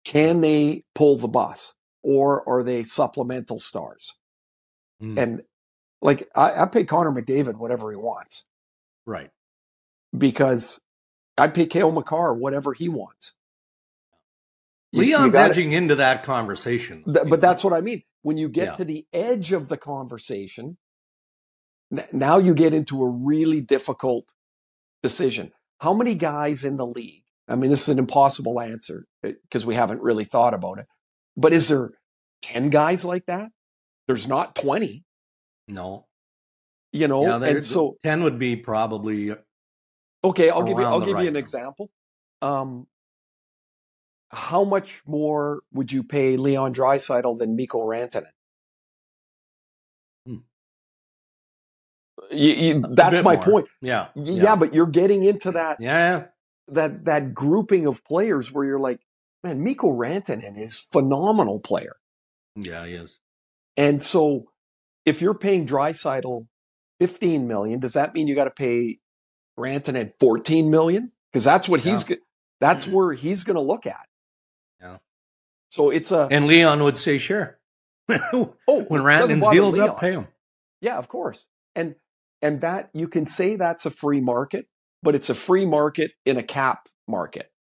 [0.05, 1.75] Can they pull the bus
[2.05, 4.19] or are they supplemental stars?
[5.01, 5.17] Mm.
[5.17, 5.41] And
[6.01, 8.45] like I, I pay Connor McDavid whatever he wants.
[9.07, 9.31] Right.
[10.15, 10.79] Because
[11.35, 13.33] I pay Cale Makar whatever he wants.
[14.93, 17.03] Leon's gotta, edging into that conversation.
[17.03, 18.03] Th- but that's what I mean.
[18.21, 18.73] When you get yeah.
[18.75, 20.77] to the edge of the conversation,
[21.91, 24.31] n- now you get into a really difficult
[25.03, 25.51] decision.
[25.81, 27.23] How many guys in the league?
[27.47, 30.87] I mean, this is an impossible answer because eh, we haven't really thought about it.
[31.37, 31.91] But is there
[32.43, 33.51] 10 guys like that?
[34.07, 35.03] There's not 20.
[35.67, 36.05] No.
[36.91, 39.35] You know, yeah, and so 10 would be probably
[40.25, 41.91] Okay, I'll give you I'll give right you an example.
[42.41, 42.87] Um,
[44.31, 48.31] how much more would you pay Leon Draisaitl than Mikko Rantanen?
[50.25, 50.37] Hmm.
[52.31, 53.43] You, you, that's my more.
[53.43, 53.67] point.
[53.81, 54.07] Yeah.
[54.15, 54.43] yeah.
[54.43, 55.79] yeah, but you're getting into that.
[55.79, 56.25] Yeah,
[56.69, 58.99] that that grouping of players where you're like,
[59.45, 61.95] man, Mikko Rantanen is phenomenal player.
[62.55, 63.19] Yeah, he is.
[63.77, 64.45] And so,
[65.05, 66.47] if you're paying Draisaitl
[66.99, 68.99] 15 million, does that mean you got to pay
[69.57, 71.11] Rantanen 14 million?
[71.31, 71.91] Because that's what yeah.
[71.91, 72.17] he's
[72.59, 72.95] That's mm-hmm.
[72.95, 74.07] where he's going to look at.
[74.81, 74.97] Yeah.
[75.71, 77.59] So it's a and Leon would say, "Sure."
[78.09, 78.55] oh,
[78.87, 79.89] when Rantanen's deals Leon.
[79.89, 80.27] up, pay him.
[80.81, 81.47] Yeah, of course.
[81.75, 81.95] And
[82.41, 84.67] and that you can say that's a free market,
[85.03, 87.51] but it's a free market in a cap market.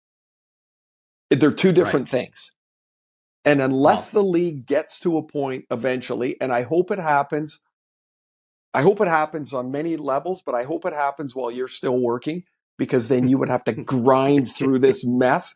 [1.40, 2.23] They're two different right.
[2.23, 2.53] things.
[3.44, 4.20] And unless wow.
[4.20, 7.61] the league gets to a point eventually, and I hope it happens,
[8.73, 11.99] I hope it happens on many levels, but I hope it happens while you're still
[11.99, 12.42] working
[12.79, 15.55] because then you would have to grind through this mess.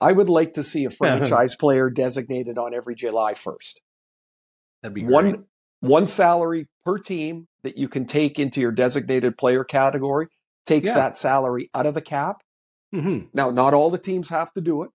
[0.00, 3.74] I would like to see a franchise player designated on every July 1st.
[4.82, 5.12] That'd be great.
[5.12, 5.44] one
[5.80, 10.28] one salary per team that you can take into your designated player category
[10.64, 10.94] takes yeah.
[10.94, 12.42] that salary out of the cap.
[12.94, 13.26] Mm-hmm.
[13.34, 14.90] Now, not all the teams have to do it,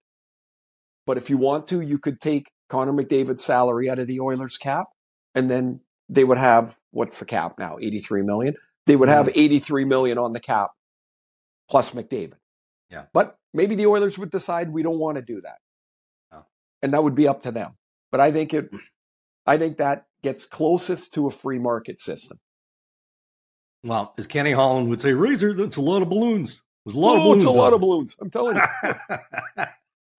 [1.10, 4.60] but if you want to, you could take Connor McDavid's salary out of the Oilers
[4.60, 4.90] cap,
[5.34, 7.78] and then they would have what's the cap now?
[7.82, 8.54] 83 million.
[8.86, 9.40] They would have mm-hmm.
[9.40, 10.70] 83 million on the cap
[11.68, 12.36] plus McDavid.
[12.92, 13.06] Yeah.
[13.12, 15.58] But maybe the Oilers would decide we don't want to do that.
[16.32, 16.46] Oh.
[16.84, 17.72] And that would be up to them.
[18.12, 18.70] But I think it
[19.48, 22.38] I think that gets closest to a free market system.
[23.84, 26.62] Well, as Kenny Holland would say, Razor, that's a lot of balloons.
[26.86, 27.42] There's a lot oh, of balloons.
[27.42, 28.16] It's a lot of balloons.
[28.22, 29.18] I'm telling you.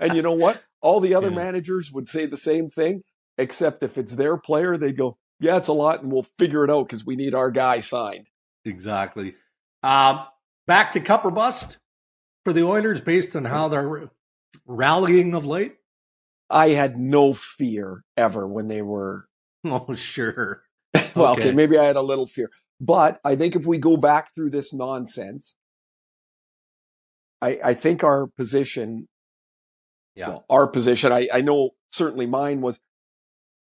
[0.01, 0.61] and you know what?
[0.83, 1.37] All the other yeah.
[1.37, 3.03] managers would say the same thing,
[3.37, 6.71] except if it's their player, they'd go, yeah, it's a lot, and we'll figure it
[6.71, 8.29] out because we need our guy signed.
[8.65, 9.35] Exactly.
[9.83, 10.21] Um,
[10.67, 11.79] back to Cup or bust
[12.45, 14.11] for the Oilers based on how they're
[14.67, 15.77] rallying of late?
[16.49, 19.27] I had no fear ever when they were.
[19.63, 20.63] Oh, sure.
[21.15, 21.43] well, okay.
[21.43, 22.49] okay, maybe I had a little fear.
[22.81, 25.59] But I think if we go back through this nonsense,
[27.43, 29.07] I, I think our position,
[30.21, 32.81] yeah, well, our position, I, I know certainly mine was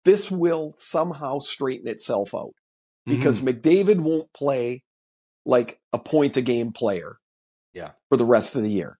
[0.04, 2.54] this will somehow straighten itself out
[3.06, 3.48] because mm-hmm.
[3.48, 4.82] McDavid won't play
[5.44, 7.18] like a point a game player.
[7.72, 7.90] Yeah.
[8.08, 8.98] For the rest of the year.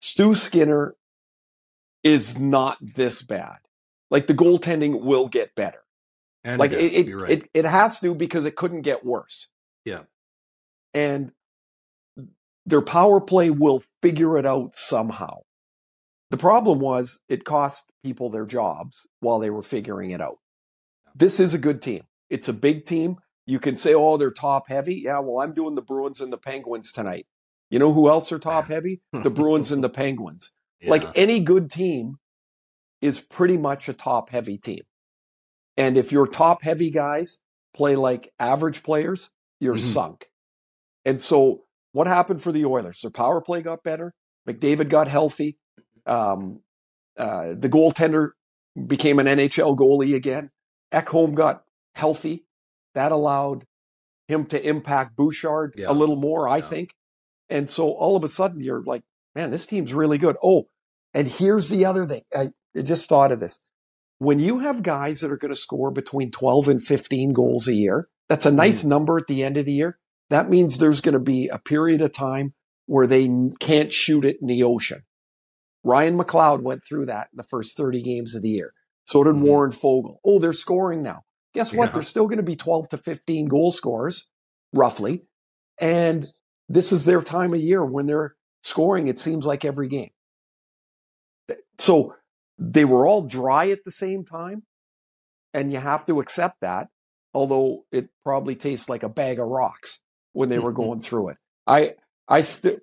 [0.00, 0.96] Stu Skinner
[2.02, 3.58] is not this bad.
[4.10, 5.80] Like the goaltending will get better.
[6.44, 7.30] And like it, it, right.
[7.30, 9.48] it, it has to because it couldn't get worse.
[9.84, 10.02] Yeah.
[10.92, 11.32] And
[12.66, 15.40] their power play will figure it out somehow.
[16.34, 20.38] The problem was it cost people their jobs while they were figuring it out.
[21.14, 22.02] This is a good team.
[22.28, 23.18] It's a big team.
[23.46, 24.96] You can say, oh, they're top heavy.
[24.96, 27.28] Yeah, well, I'm doing the Bruins and the Penguins tonight.
[27.70, 29.00] You know who else are top heavy?
[29.12, 30.52] The Bruins and the Penguins.
[30.80, 30.90] Yeah.
[30.90, 32.16] Like any good team
[33.00, 34.82] is pretty much a top heavy team.
[35.76, 37.38] And if your top heavy guys
[37.74, 39.84] play like average players, you're mm-hmm.
[39.84, 40.26] sunk.
[41.04, 43.02] And so what happened for the Oilers?
[43.02, 44.16] Their power play got better.
[44.48, 45.58] McDavid got healthy.
[46.06, 46.60] Um,
[47.16, 48.30] uh, the goaltender
[48.86, 50.50] became an NHL goalie again.
[50.92, 51.64] Ekholm got
[51.94, 52.46] healthy.
[52.94, 53.64] That allowed
[54.28, 55.90] him to impact Bouchard yeah.
[55.90, 56.68] a little more, I yeah.
[56.68, 56.94] think.
[57.48, 59.02] And so all of a sudden you're like,
[59.34, 60.36] man, this team's really good.
[60.42, 60.68] Oh,
[61.12, 62.22] and here's the other thing.
[62.34, 62.48] I,
[62.82, 63.60] just thought of this.
[64.18, 67.74] When you have guys that are going to score between 12 and 15 goals a
[67.74, 68.88] year, that's a nice mm.
[68.88, 69.98] number at the end of the year.
[70.30, 72.54] That means there's going to be a period of time
[72.86, 75.02] where they can't shoot it in the ocean.
[75.84, 78.72] Ryan McLeod went through that in the first 30 games of the year.
[79.04, 79.42] So did mm.
[79.42, 80.16] Warren Foegele.
[80.24, 81.22] Oh, they're scoring now.
[81.52, 81.88] Guess what?
[81.88, 81.92] Yeah.
[81.92, 84.30] They're still going to be 12 to 15 goal scorers,
[84.72, 85.24] roughly.
[85.80, 86.26] And
[86.68, 90.10] this is their time of year when they're scoring, it seems like every game.
[91.78, 92.14] So
[92.58, 94.62] they were all dry at the same time.
[95.52, 96.88] And you have to accept that,
[97.32, 100.00] although it probably tastes like a bag of rocks
[100.32, 101.36] when they were going through it.
[101.66, 101.94] I,
[102.26, 102.78] I still,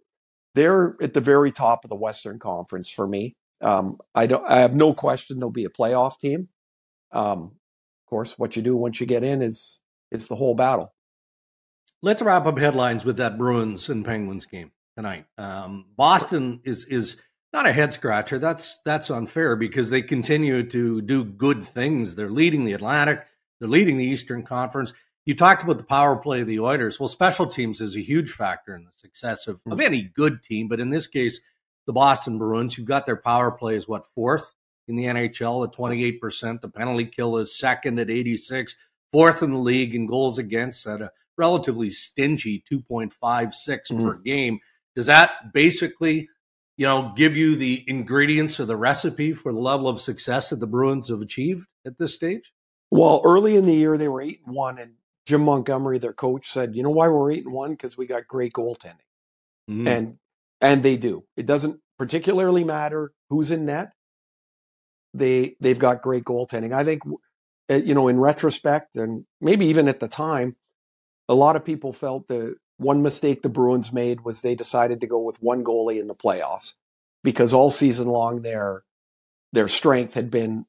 [0.56, 3.36] they're at the very top of the Western Conference for me.
[3.62, 6.50] Um, I don't, I have no question they'll be a playoff team.
[7.12, 10.94] Um, of course, what you do once you get in is is the whole battle.
[12.02, 15.26] Let's wrap up headlines with that Bruins and Penguins game tonight.
[15.38, 17.18] Um, Boston is is
[17.54, 18.40] not a head scratcher.
[18.40, 22.16] That's that's unfair because they continue to do good things.
[22.16, 23.26] They're leading the Atlantic.
[23.60, 24.94] They're leading the Eastern Conference.
[25.26, 27.00] You talked about the power play of the Oilers.
[27.00, 29.82] Well, special teams is a huge factor in the success of, of hmm.
[29.82, 31.40] any good team, but in this case,
[31.86, 34.54] the Boston Bruins, who've got their power play is what fourth
[34.88, 36.62] in the NHL at 28%.
[36.62, 38.76] The penalty kill is second at 86,
[39.12, 44.08] fourth in the league in goals against at a relatively stingy 2.56 mm-hmm.
[44.08, 44.60] per game.
[44.96, 46.30] Does that basically,
[46.78, 50.60] you know, give you the ingredients or the recipe for the level of success that
[50.60, 52.54] the Bruins have achieved at this stage?
[52.90, 54.94] Well, early in the year they were 8 and 1 and
[55.26, 58.28] Jim Montgomery their coach said, "You know why we're 8 and 1 because we got
[58.28, 59.08] great goaltending."
[59.70, 59.88] Mm-hmm.
[59.88, 60.18] And
[60.60, 61.26] and they do.
[61.36, 63.94] It doesn't particularly matter who's in net
[65.14, 66.74] they they've got great goaltending.
[66.74, 67.04] I think
[67.70, 70.56] uh, you know in retrospect and maybe even at the time,
[71.28, 75.08] a lot of people felt the one mistake the Bruins made was they decided to
[75.08, 76.76] go with one goalie in the playoffs
[77.24, 78.84] because all season long their
[79.54, 80.66] their strength had been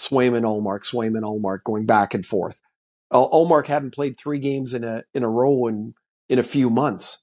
[0.00, 2.60] Swayman Ullmark, Swayman Ullmark, going back and forth.
[3.10, 5.94] Uh, Ullmark hadn't played three games in a in a row in
[6.28, 7.22] in a few months,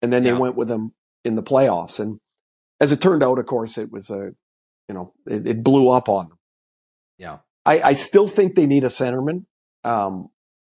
[0.00, 0.38] and then they yeah.
[0.38, 0.92] went with him
[1.24, 1.98] in the playoffs.
[1.98, 2.20] And
[2.80, 4.32] as it turned out, of course, it was a
[4.88, 6.38] you know it, it blew up on them.
[7.18, 9.46] Yeah, I, I still think they need a centerman.
[9.84, 10.28] Um,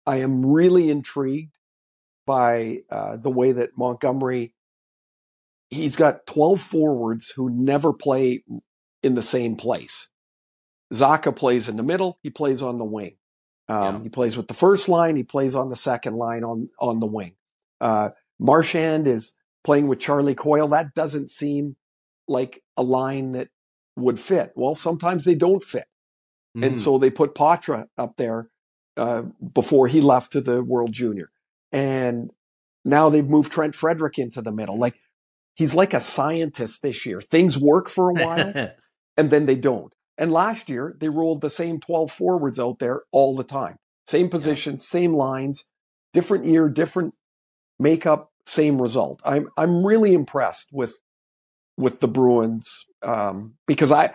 [0.07, 1.57] I am really intrigued
[2.27, 4.53] by uh, the way that Montgomery.
[5.69, 8.45] He's got 12 forwards who never play
[9.03, 10.11] in the same place.
[10.95, 12.19] Zacha plays in the middle.
[12.23, 13.17] He plays on the wing.
[13.69, 14.03] Um, yeah.
[14.05, 15.17] He plays with the first line.
[15.17, 17.35] He plays on the second line on on the wing.
[17.81, 20.69] Uh, Marchand is playing with Charlie Coyle.
[20.69, 21.77] That doesn't seem
[22.29, 23.49] like a line that
[23.97, 24.53] would fit.
[24.55, 25.87] Well, sometimes they don't fit,
[26.57, 26.65] mm.
[26.65, 28.51] and so they put Poitras up there
[28.97, 29.23] uh,
[29.55, 31.31] before he left to the World Junior,
[31.73, 32.31] and
[32.85, 34.79] now they've moved Trent Frederic into the middle.
[34.79, 34.99] Like
[35.57, 37.21] he's like a scientist this year.
[37.21, 38.71] Things work for a while,
[39.17, 39.93] and then they don't.
[40.19, 43.77] And last year, they rolled the same 12 forwards out there all the time.
[44.07, 45.69] Same position, same lines,
[46.13, 47.15] different year, different
[47.79, 49.21] makeup, same result.
[49.25, 50.95] I'm I'm really impressed with
[51.77, 54.15] with the Bruins um, because I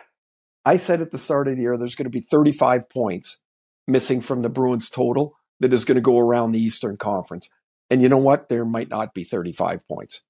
[0.65, 3.41] I said at the start of the year there's going to be 35 points
[3.87, 7.53] missing from the Bruins total that is going to go around the Eastern Conference.
[7.89, 8.49] And you know what?
[8.49, 10.23] There might not be 35 points.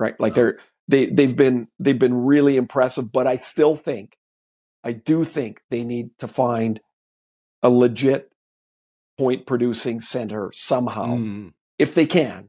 [0.00, 0.18] Right?
[0.18, 4.16] Like they're they they've been they've been really impressive, but I still think
[4.84, 6.80] I do think they need to find
[7.62, 8.32] a legit
[9.18, 11.52] point producing center somehow, mm.
[11.78, 12.48] if they can,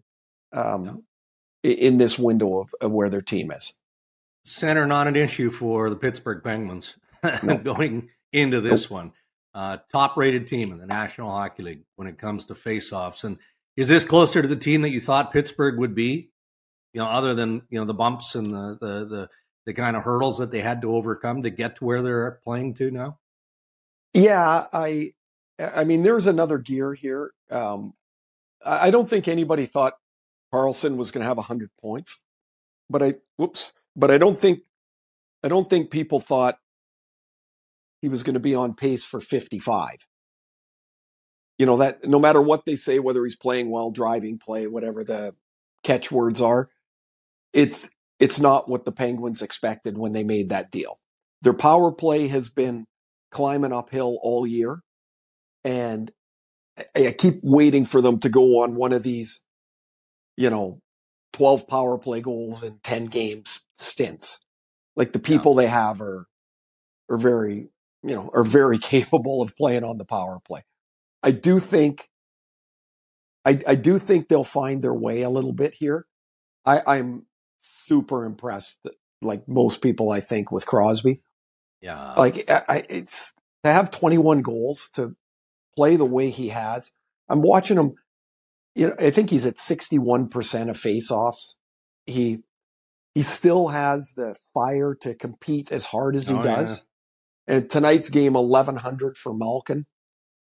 [0.51, 1.03] um,
[1.61, 3.77] in this window of, of, where their team is.
[4.45, 6.97] Center not an issue for the Pittsburgh Penguins
[7.43, 7.57] no.
[7.57, 8.91] going into this nope.
[8.91, 9.11] one.
[9.53, 13.23] Uh, top rated team in the National Hockey League when it comes to faceoffs.
[13.23, 13.37] And
[13.77, 16.31] is this closer to the team that you thought Pittsburgh would be?
[16.93, 19.29] You know, other than you know the bumps and the the the
[19.65, 22.73] the kind of hurdles that they had to overcome to get to where they're playing
[22.75, 23.19] to now?
[24.13, 25.13] Yeah, I
[25.59, 27.31] I mean there's another gear here.
[27.49, 27.93] Um,
[28.65, 29.93] I don't think anybody thought
[30.53, 32.23] Karlsson was going to have 100 points,
[32.89, 34.61] but I whoops, but I don't think
[35.43, 36.57] I don't think people thought
[38.01, 40.07] he was going to be on pace for 55.
[41.57, 45.03] You know that no matter what they say whether he's playing well, driving play, whatever
[45.03, 45.35] the
[45.83, 46.69] catchwords are,
[47.53, 47.89] it's
[48.23, 50.97] it's not what the Penguins expected when they made that deal.
[51.41, 52.85] Their power play has been
[53.31, 54.79] climbing uphill all year.
[55.65, 56.09] And
[56.95, 59.43] I keep waiting for them to go on one of these,
[60.37, 60.79] you know,
[61.33, 64.45] 12 power play goals in 10 games stints.
[64.95, 65.63] Like the people yeah.
[65.63, 66.25] they have are,
[67.09, 67.67] are very,
[68.03, 70.63] you know, are very capable of playing on the power play.
[71.21, 72.07] I do think,
[73.43, 76.05] I, I do think they'll find their way a little bit here.
[76.65, 77.25] I, I'm
[77.63, 78.85] super impressed,
[79.21, 81.21] like most people, I think, with Crosby.
[81.81, 82.13] Yeah.
[82.13, 85.15] Like, I, it's to have 21 goals to
[85.75, 86.93] play the way he has.
[87.29, 87.93] I'm watching him.
[88.75, 91.57] You know, I think he's at 61% of faceoffs.
[92.05, 92.39] He,
[93.13, 96.85] he still has the fire to compete as hard as he oh, does.
[97.47, 97.55] Yeah.
[97.55, 99.85] And tonight's game, 1100 for Malkin.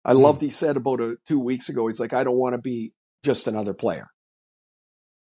[0.04, 0.20] I mm.
[0.20, 2.92] loved he said about a, two weeks ago, he's like, I don't want to be
[3.24, 4.08] just another player.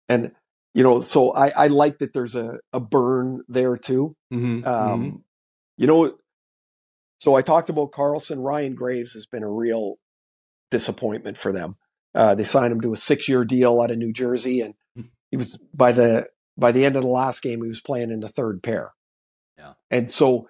[0.10, 0.32] And
[0.74, 4.16] you know, so I, I like that there's a, a burn there too.
[4.34, 5.16] Mm-hmm, um, mm-hmm.
[5.78, 6.18] You know,
[7.20, 8.44] so I talked about Karlsson.
[8.44, 9.96] Ryan Graves has been a real
[10.70, 11.78] disappointment for them.
[12.14, 15.04] Uh, they signed him to a six year deal out of New Jersey, and hmm.
[15.32, 16.28] he was by the
[16.58, 18.94] by the end of the last game he was playing in the third pair.
[19.58, 20.50] Yeah, and so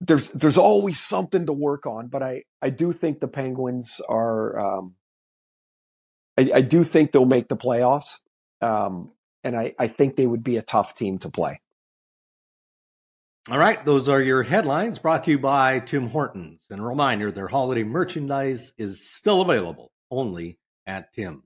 [0.00, 4.58] there's there's always something to work on, but I I do think the Penguins are.
[4.58, 4.94] Um,
[6.38, 8.20] I, I do think they'll make the playoffs.
[8.60, 9.10] Um,
[9.44, 11.60] and I, I think they would be a tough team to play.
[13.50, 16.60] All right, those are your headlines brought to you by Tim Hortons.
[16.68, 21.44] And a reminder their holiday merchandise is still available only at Tim's.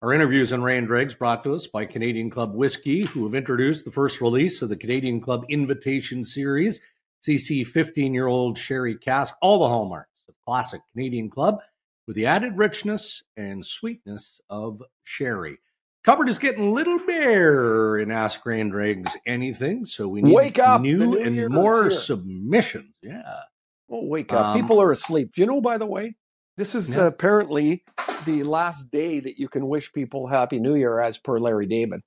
[0.00, 3.34] Our interviews on Ray and Dregs brought to us by Canadian Club Whiskey, who have
[3.34, 6.80] introduced the first release of the Canadian Club Invitation Series,
[7.26, 11.60] CC 15 year old sherry cask, all the hallmarks of classic Canadian Club
[12.06, 15.58] with the added richness and sweetness of sherry.
[16.04, 20.58] Cupboard is getting a little bare in Ask Ray and anything, so we need wake
[20.58, 22.94] up new, new and more submissions.
[23.02, 23.40] Yeah.
[23.88, 24.44] Well, wake up.
[24.44, 25.32] Um, People are asleep.
[25.34, 26.14] Do you know, by the way,
[26.58, 27.06] this is yeah.
[27.06, 27.84] apparently
[28.26, 32.02] the last day that you can wish people Happy New Year as per Larry David.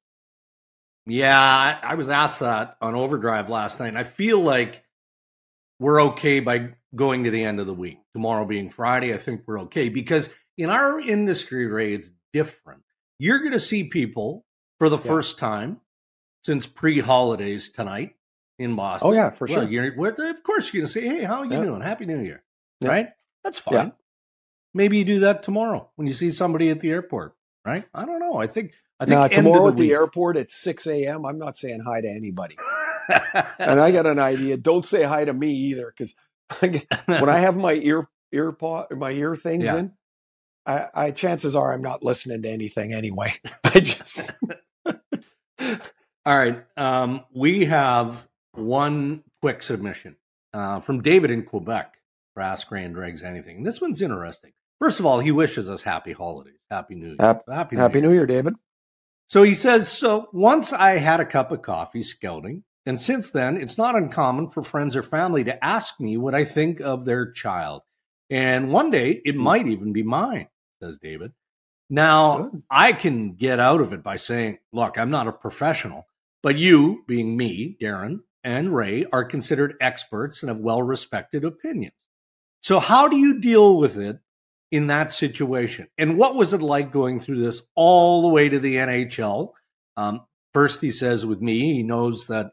[1.07, 4.83] Yeah, I, I was asked that on Overdrive last night, and I feel like
[5.79, 7.97] we're okay by going to the end of the week.
[8.13, 12.83] Tomorrow being Friday, I think we're okay because in our industry, Ray, it's different
[13.19, 14.45] you're going to see people
[14.79, 15.03] for the yeah.
[15.03, 15.81] first time
[16.43, 18.15] since pre holidays tonight
[18.59, 19.09] in Boston.
[19.09, 19.69] Oh yeah, for well, sure.
[19.69, 21.63] You're, of course, you're going to say, "Hey, how are you yeah.
[21.63, 21.81] doing?
[21.81, 22.43] Happy New Year!"
[22.81, 22.89] Yeah.
[22.89, 23.09] Right?
[23.43, 23.93] That's fine.
[24.73, 27.35] Maybe you do that tomorrow when you see somebody at the airport.
[27.65, 27.85] Right?
[27.93, 28.37] I don't know.
[28.37, 28.73] I think.
[28.99, 31.25] I think now, tomorrow the at the airport at six a.m.
[31.25, 32.57] I'm not saying hi to anybody.
[33.59, 34.57] and I got an idea.
[34.57, 36.15] Don't say hi to me either, because
[36.59, 39.93] when I have my ear ear pod, my ear things in,
[40.67, 43.33] I, I chances are I'm not listening to anything anyway.
[43.63, 44.31] I just.
[44.85, 46.63] All right.
[46.75, 50.17] Um, we have one quick submission
[50.53, 51.95] uh, from David in Quebec
[52.33, 53.63] for Ask Ray and Dregs Anything.
[53.63, 54.51] This one's interesting.
[54.79, 57.99] First of all, he wishes us happy holidays, happy New Year, happy, happy, New, happy
[57.99, 58.09] Year.
[58.09, 58.53] New Year, David.
[59.27, 63.57] So he says, so once I had a cup of coffee scouting, and since then,
[63.57, 67.31] it's not uncommon for friends or family to ask me what I think of their
[67.31, 67.81] child.
[68.29, 69.41] And one day it hmm.
[69.41, 70.47] might even be mine,
[70.81, 71.33] says David.
[71.89, 72.63] Now, Good.
[72.69, 76.05] I can get out of it by saying, look, I'm not a professional,
[76.43, 81.95] but you, being me, Darren, and Ray, are considered experts and have well respected opinions.
[82.61, 84.19] So, how do you deal with it
[84.71, 85.87] in that situation?
[85.97, 89.51] And what was it like going through this all the way to the NHL?
[89.95, 90.21] Um,
[90.53, 92.51] first, he says, with me, he knows that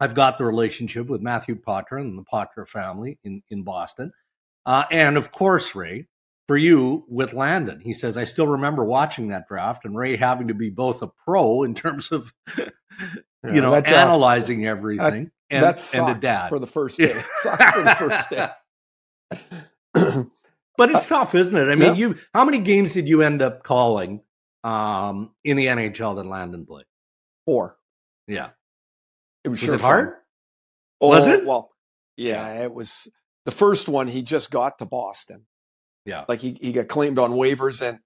[0.00, 4.12] I've got the relationship with Matthew Poitras and the Poitras family in, in Boston.
[4.64, 6.06] Uh, and of course, Ray,
[6.48, 7.80] for you with Landon.
[7.80, 11.08] He says, I still remember watching that draft and Ray having to be both a
[11.24, 12.64] pro in terms of, you
[13.44, 16.48] yeah, know, analyzing everything and, that's and a dad.
[16.48, 17.12] For the first day.
[17.12, 18.48] for the first day.
[20.78, 21.70] but it's tough, isn't it?
[21.70, 21.92] I mean, yeah.
[21.92, 24.22] you how many games did you end up calling
[24.64, 26.86] um, in the NHL that Landon played?
[27.44, 27.76] Four.
[28.26, 28.50] Yeah.
[29.44, 30.14] It was, was sure it hard?
[31.00, 31.44] Oh, was it?
[31.44, 31.70] Well,
[32.16, 33.06] yeah, it was
[33.44, 35.44] the first one he just got to Boston
[36.08, 36.24] yeah.
[36.26, 37.98] Like he, he got claimed on waivers and,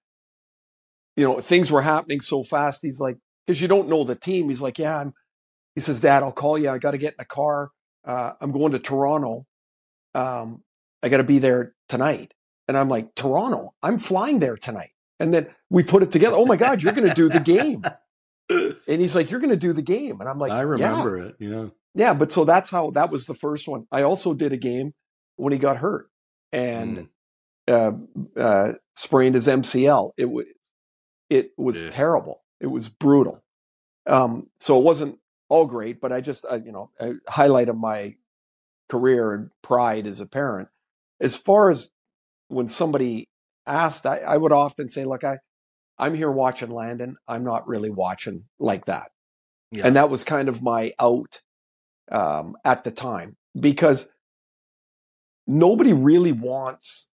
[1.15, 2.81] you know, things were happening so fast.
[2.81, 4.49] He's like, because you don't know the team.
[4.49, 5.13] He's like, yeah, I'm,
[5.73, 6.69] he says, Dad, I'll call you.
[6.69, 7.71] I got to get in the car.
[8.05, 9.45] Uh, I'm going to Toronto.
[10.13, 10.63] Um,
[11.01, 12.33] I got to be there tonight.
[12.67, 14.91] And I'm like, Toronto, I'm flying there tonight.
[15.19, 16.35] And then we put it together.
[16.35, 17.83] Oh my God, you're going to do the game.
[18.49, 20.19] and he's like, you're going to do the game.
[20.19, 21.25] And I'm like, I remember yeah.
[21.25, 21.35] it.
[21.39, 21.67] Yeah.
[21.95, 22.13] Yeah.
[22.13, 23.87] But so that's how that was the first one.
[23.91, 24.93] I also did a game
[25.37, 26.09] when he got hurt.
[26.51, 27.07] And mm
[27.67, 27.91] uh,
[28.35, 30.11] uh, sprained his MCL.
[30.17, 30.45] It was
[31.29, 31.89] it was yeah.
[31.89, 32.41] terrible.
[32.59, 33.43] It was brutal.
[34.05, 38.15] Um, so it wasn't all great, but I just you know a highlight of my
[38.89, 40.69] career and pride as a parent.
[41.19, 41.91] As far as
[42.49, 43.29] when somebody
[43.65, 45.37] asked, I, I would often say, "Look, I
[45.97, 47.17] I'm here watching Landon.
[47.27, 49.11] I'm not really watching like that."
[49.71, 49.87] Yeah.
[49.87, 51.41] And that was kind of my out
[52.11, 54.13] um, at the time because
[55.47, 57.09] nobody really wants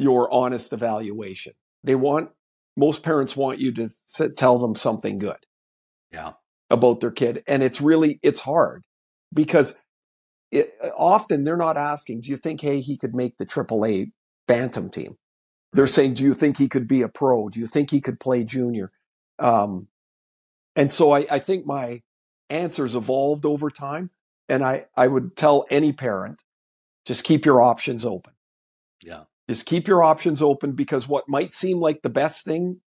[0.00, 1.52] your honest evaluation.
[1.84, 2.30] They want,
[2.76, 5.36] most parents want you to sit, tell them something good.
[6.10, 6.32] Yeah.
[6.70, 7.42] About their kid.
[7.46, 8.84] And it's really, it's hard
[9.32, 9.78] because
[10.50, 14.12] it, often they're not asking, do you think, hey, he could make the AAA
[14.48, 15.16] Bantam team?
[15.72, 17.48] They're saying, do you think he could be a pro?
[17.48, 18.90] Do you think he could play junior?
[19.38, 19.88] Um,
[20.74, 22.02] and so I, I think my
[22.48, 24.10] answers evolved over time.
[24.48, 26.40] And I, I would tell any parent,
[27.04, 28.32] just keep your options open.
[29.04, 29.24] Yeah.
[29.50, 32.80] Just keep your options open because what might seem like the best thing,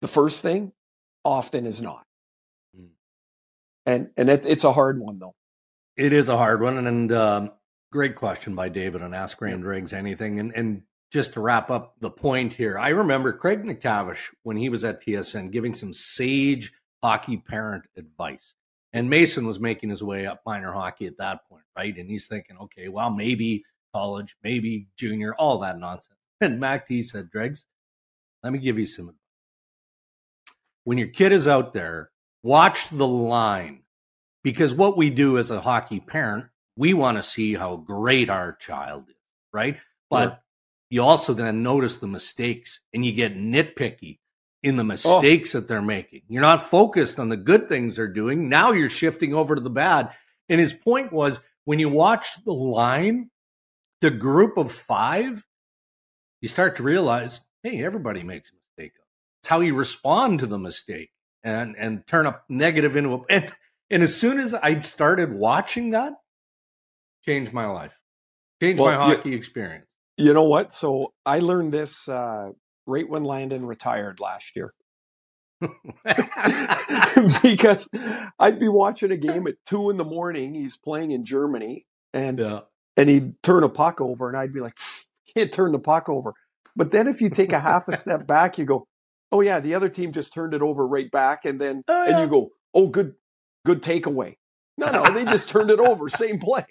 [0.00, 0.72] the first thing,
[1.26, 2.06] often is not.
[2.74, 2.88] Mm.
[3.84, 5.34] And and it, it's a hard one though.
[5.94, 7.50] It is a hard one, and um,
[7.92, 10.40] great question by David on Ask Ray and Dregs anything.
[10.40, 14.70] And and just to wrap up the point here, I remember Craig MacTavish when he
[14.70, 16.72] was at TSN giving some sage
[17.02, 18.54] hockey parent advice.
[18.94, 21.94] And Mason was making his way up minor hockey at that point, right?
[21.94, 23.64] And he's thinking, okay, well, maybe
[23.94, 26.18] college, maybe junior, all that nonsense.
[26.40, 27.66] And Mac T said, Dregs,
[28.42, 29.20] let me give you some advice.
[30.84, 32.10] When your kid is out there,
[32.42, 33.82] watch the line.
[34.42, 38.52] Because what we do as a hockey parent, we want to see how great our
[38.56, 39.14] child is,
[39.52, 39.78] right?
[40.10, 40.36] But yeah.
[40.90, 44.18] you also then notice the mistakes and you get nitpicky
[44.62, 44.86] in the oh.
[44.86, 45.60] mistakes oh.
[45.60, 46.22] that they're making.
[46.28, 48.50] You're not focused on the good things they're doing.
[48.50, 50.14] Now you're shifting over to the bad.
[50.50, 53.30] And his point was when you watch the line,
[54.04, 55.42] the group of five,
[56.42, 58.92] you start to realize, hey, everybody makes a mistake.
[59.40, 61.08] It's how you respond to the mistake
[61.42, 63.50] and and turn a negative into a and,
[63.88, 66.12] and as soon as I started watching that,
[67.24, 67.98] changed my life.
[68.60, 69.86] Changed well, my hockey you, experience.
[70.18, 70.74] You know what?
[70.74, 72.50] So I learned this uh,
[72.86, 74.74] right when Landon retired last year.
[77.42, 77.88] because
[78.38, 80.54] I'd be watching a game at two in the morning.
[80.54, 82.60] He's playing in Germany, and yeah
[82.96, 84.78] and he'd turn a puck over, and I'd be like,
[85.34, 86.34] can't turn the puck over.
[86.76, 88.86] But then if you take a half a step back, you go,
[89.32, 92.10] oh yeah, the other team just turned it over right back, and then oh, yeah.
[92.10, 92.40] and you uh.
[92.40, 93.14] go, oh good,
[93.64, 94.36] good takeaway.
[94.76, 96.08] No, no, they just turned it over.
[96.08, 96.64] Same play.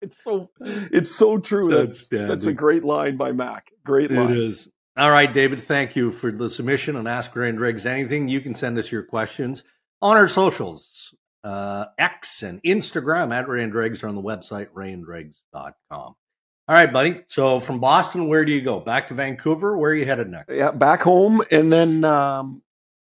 [0.00, 1.68] It's so it's so true.
[1.68, 3.70] That's that's a great line by Mac.
[3.84, 4.30] Great line.
[4.30, 4.68] It is.
[4.96, 5.62] All right, David.
[5.62, 8.28] Thank you for the submission on Ask Ray and Dregs anything.
[8.28, 9.64] You can send us your questions
[10.00, 11.14] on our socials,
[11.44, 15.76] uh, X and Instagram at Ray and Dregs or on the website rayandregs.com.
[16.66, 17.20] All right, buddy.
[17.26, 18.80] So from Boston, where do you go?
[18.80, 19.76] Back to Vancouver?
[19.76, 20.52] Where are you headed next?
[20.52, 22.62] Yeah, back home, and then um,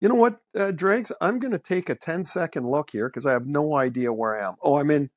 [0.02, 1.12] you know what, uh, Dregs?
[1.22, 4.40] I'm going to take a 10 second look here because I have no idea where
[4.40, 4.56] I am.
[4.62, 5.10] Oh, I'm in.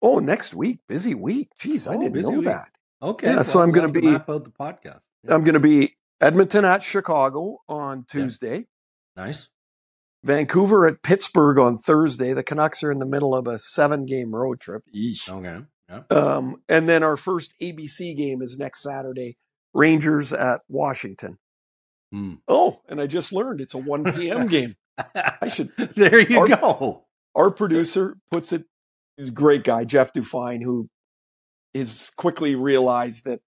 [0.00, 1.50] Oh, next week, busy week.
[1.60, 2.44] Jeez, I oh, didn't know week.
[2.44, 2.68] that.
[3.02, 5.00] Okay, yeah, well, so I'm going to be about the podcast.
[5.24, 5.34] Yeah.
[5.34, 8.66] I'm going to be Edmonton at Chicago on Tuesday.
[9.16, 9.24] Yeah.
[9.24, 9.48] Nice.
[10.24, 12.32] Vancouver at Pittsburgh on Thursday.
[12.32, 14.82] The Canucks are in the middle of a seven game road trip.
[14.94, 15.30] Eesh.
[15.30, 15.64] Okay.
[15.88, 16.02] Yeah.
[16.10, 19.36] Um, and then our first ABC game is next Saturday.
[19.74, 21.38] Rangers at Washington.
[22.12, 22.34] Hmm.
[22.46, 24.46] Oh, and I just learned it's a 1 p.m.
[24.48, 24.74] game.
[25.14, 25.70] I should.
[25.94, 27.04] There you our, go.
[27.34, 28.64] Our producer puts it.
[29.16, 30.88] He's a great guy, Jeff Dufine, who
[31.74, 33.40] is quickly realized that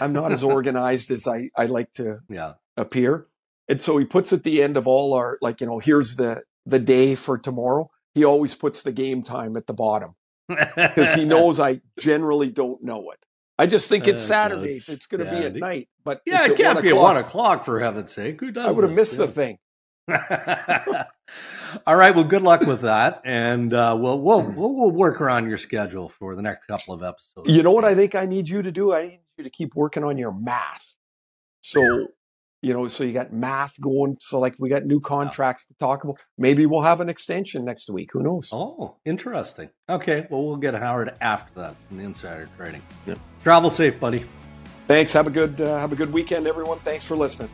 [0.00, 2.54] I'm not as organized as I, I like to yeah.
[2.76, 3.26] appear.
[3.68, 6.42] And so he puts at the end of all our, like, you know, here's the,
[6.64, 7.90] the day for tomorrow.
[8.14, 10.14] He always puts the game time at the bottom
[10.48, 13.18] because he knows I generally don't know it.
[13.58, 14.78] I just think it's uh, Saturday.
[14.78, 16.96] So it's, it's going to yeah, be at night, but yeah, it can't be at
[16.96, 18.40] one o'clock for heaven's sake.
[18.40, 18.66] Who does?
[18.66, 19.26] I would have missed yeah.
[19.26, 19.58] the thing.
[21.86, 22.14] All right.
[22.14, 26.36] Well, good luck with that, and uh, we'll, we'll we'll work around your schedule for
[26.36, 27.48] the next couple of episodes.
[27.48, 28.94] You know what I think I need you to do?
[28.94, 30.94] I need you to keep working on your math.
[31.62, 32.08] So
[32.66, 34.16] you know, so you got math going.
[34.18, 35.74] So like we got new contracts yeah.
[35.74, 36.16] to talk about.
[36.36, 38.10] Maybe we'll have an extension next week.
[38.12, 38.50] Who knows?
[38.52, 39.70] Oh, interesting.
[39.88, 42.82] Okay, well we'll get Howard after that in insider trading.
[43.06, 43.20] Yep.
[43.44, 44.24] Travel safe, buddy.
[44.88, 45.12] Thanks.
[45.12, 46.78] Have a good uh, have a good weekend, everyone.
[46.80, 47.50] Thanks for listening.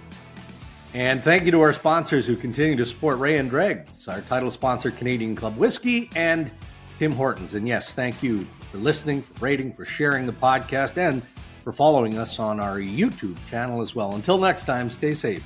[0.94, 4.50] And thank you to our sponsors who continue to support Ray and Dregs, our title
[4.50, 6.50] sponsor, Canadian Club Whiskey, and
[6.98, 7.52] Tim Hortons.
[7.52, 11.22] And yes, thank you for listening, for rating, for sharing the podcast, and
[11.62, 14.14] for following us on our YouTube channel as well.
[14.14, 15.42] Until next time, stay safe.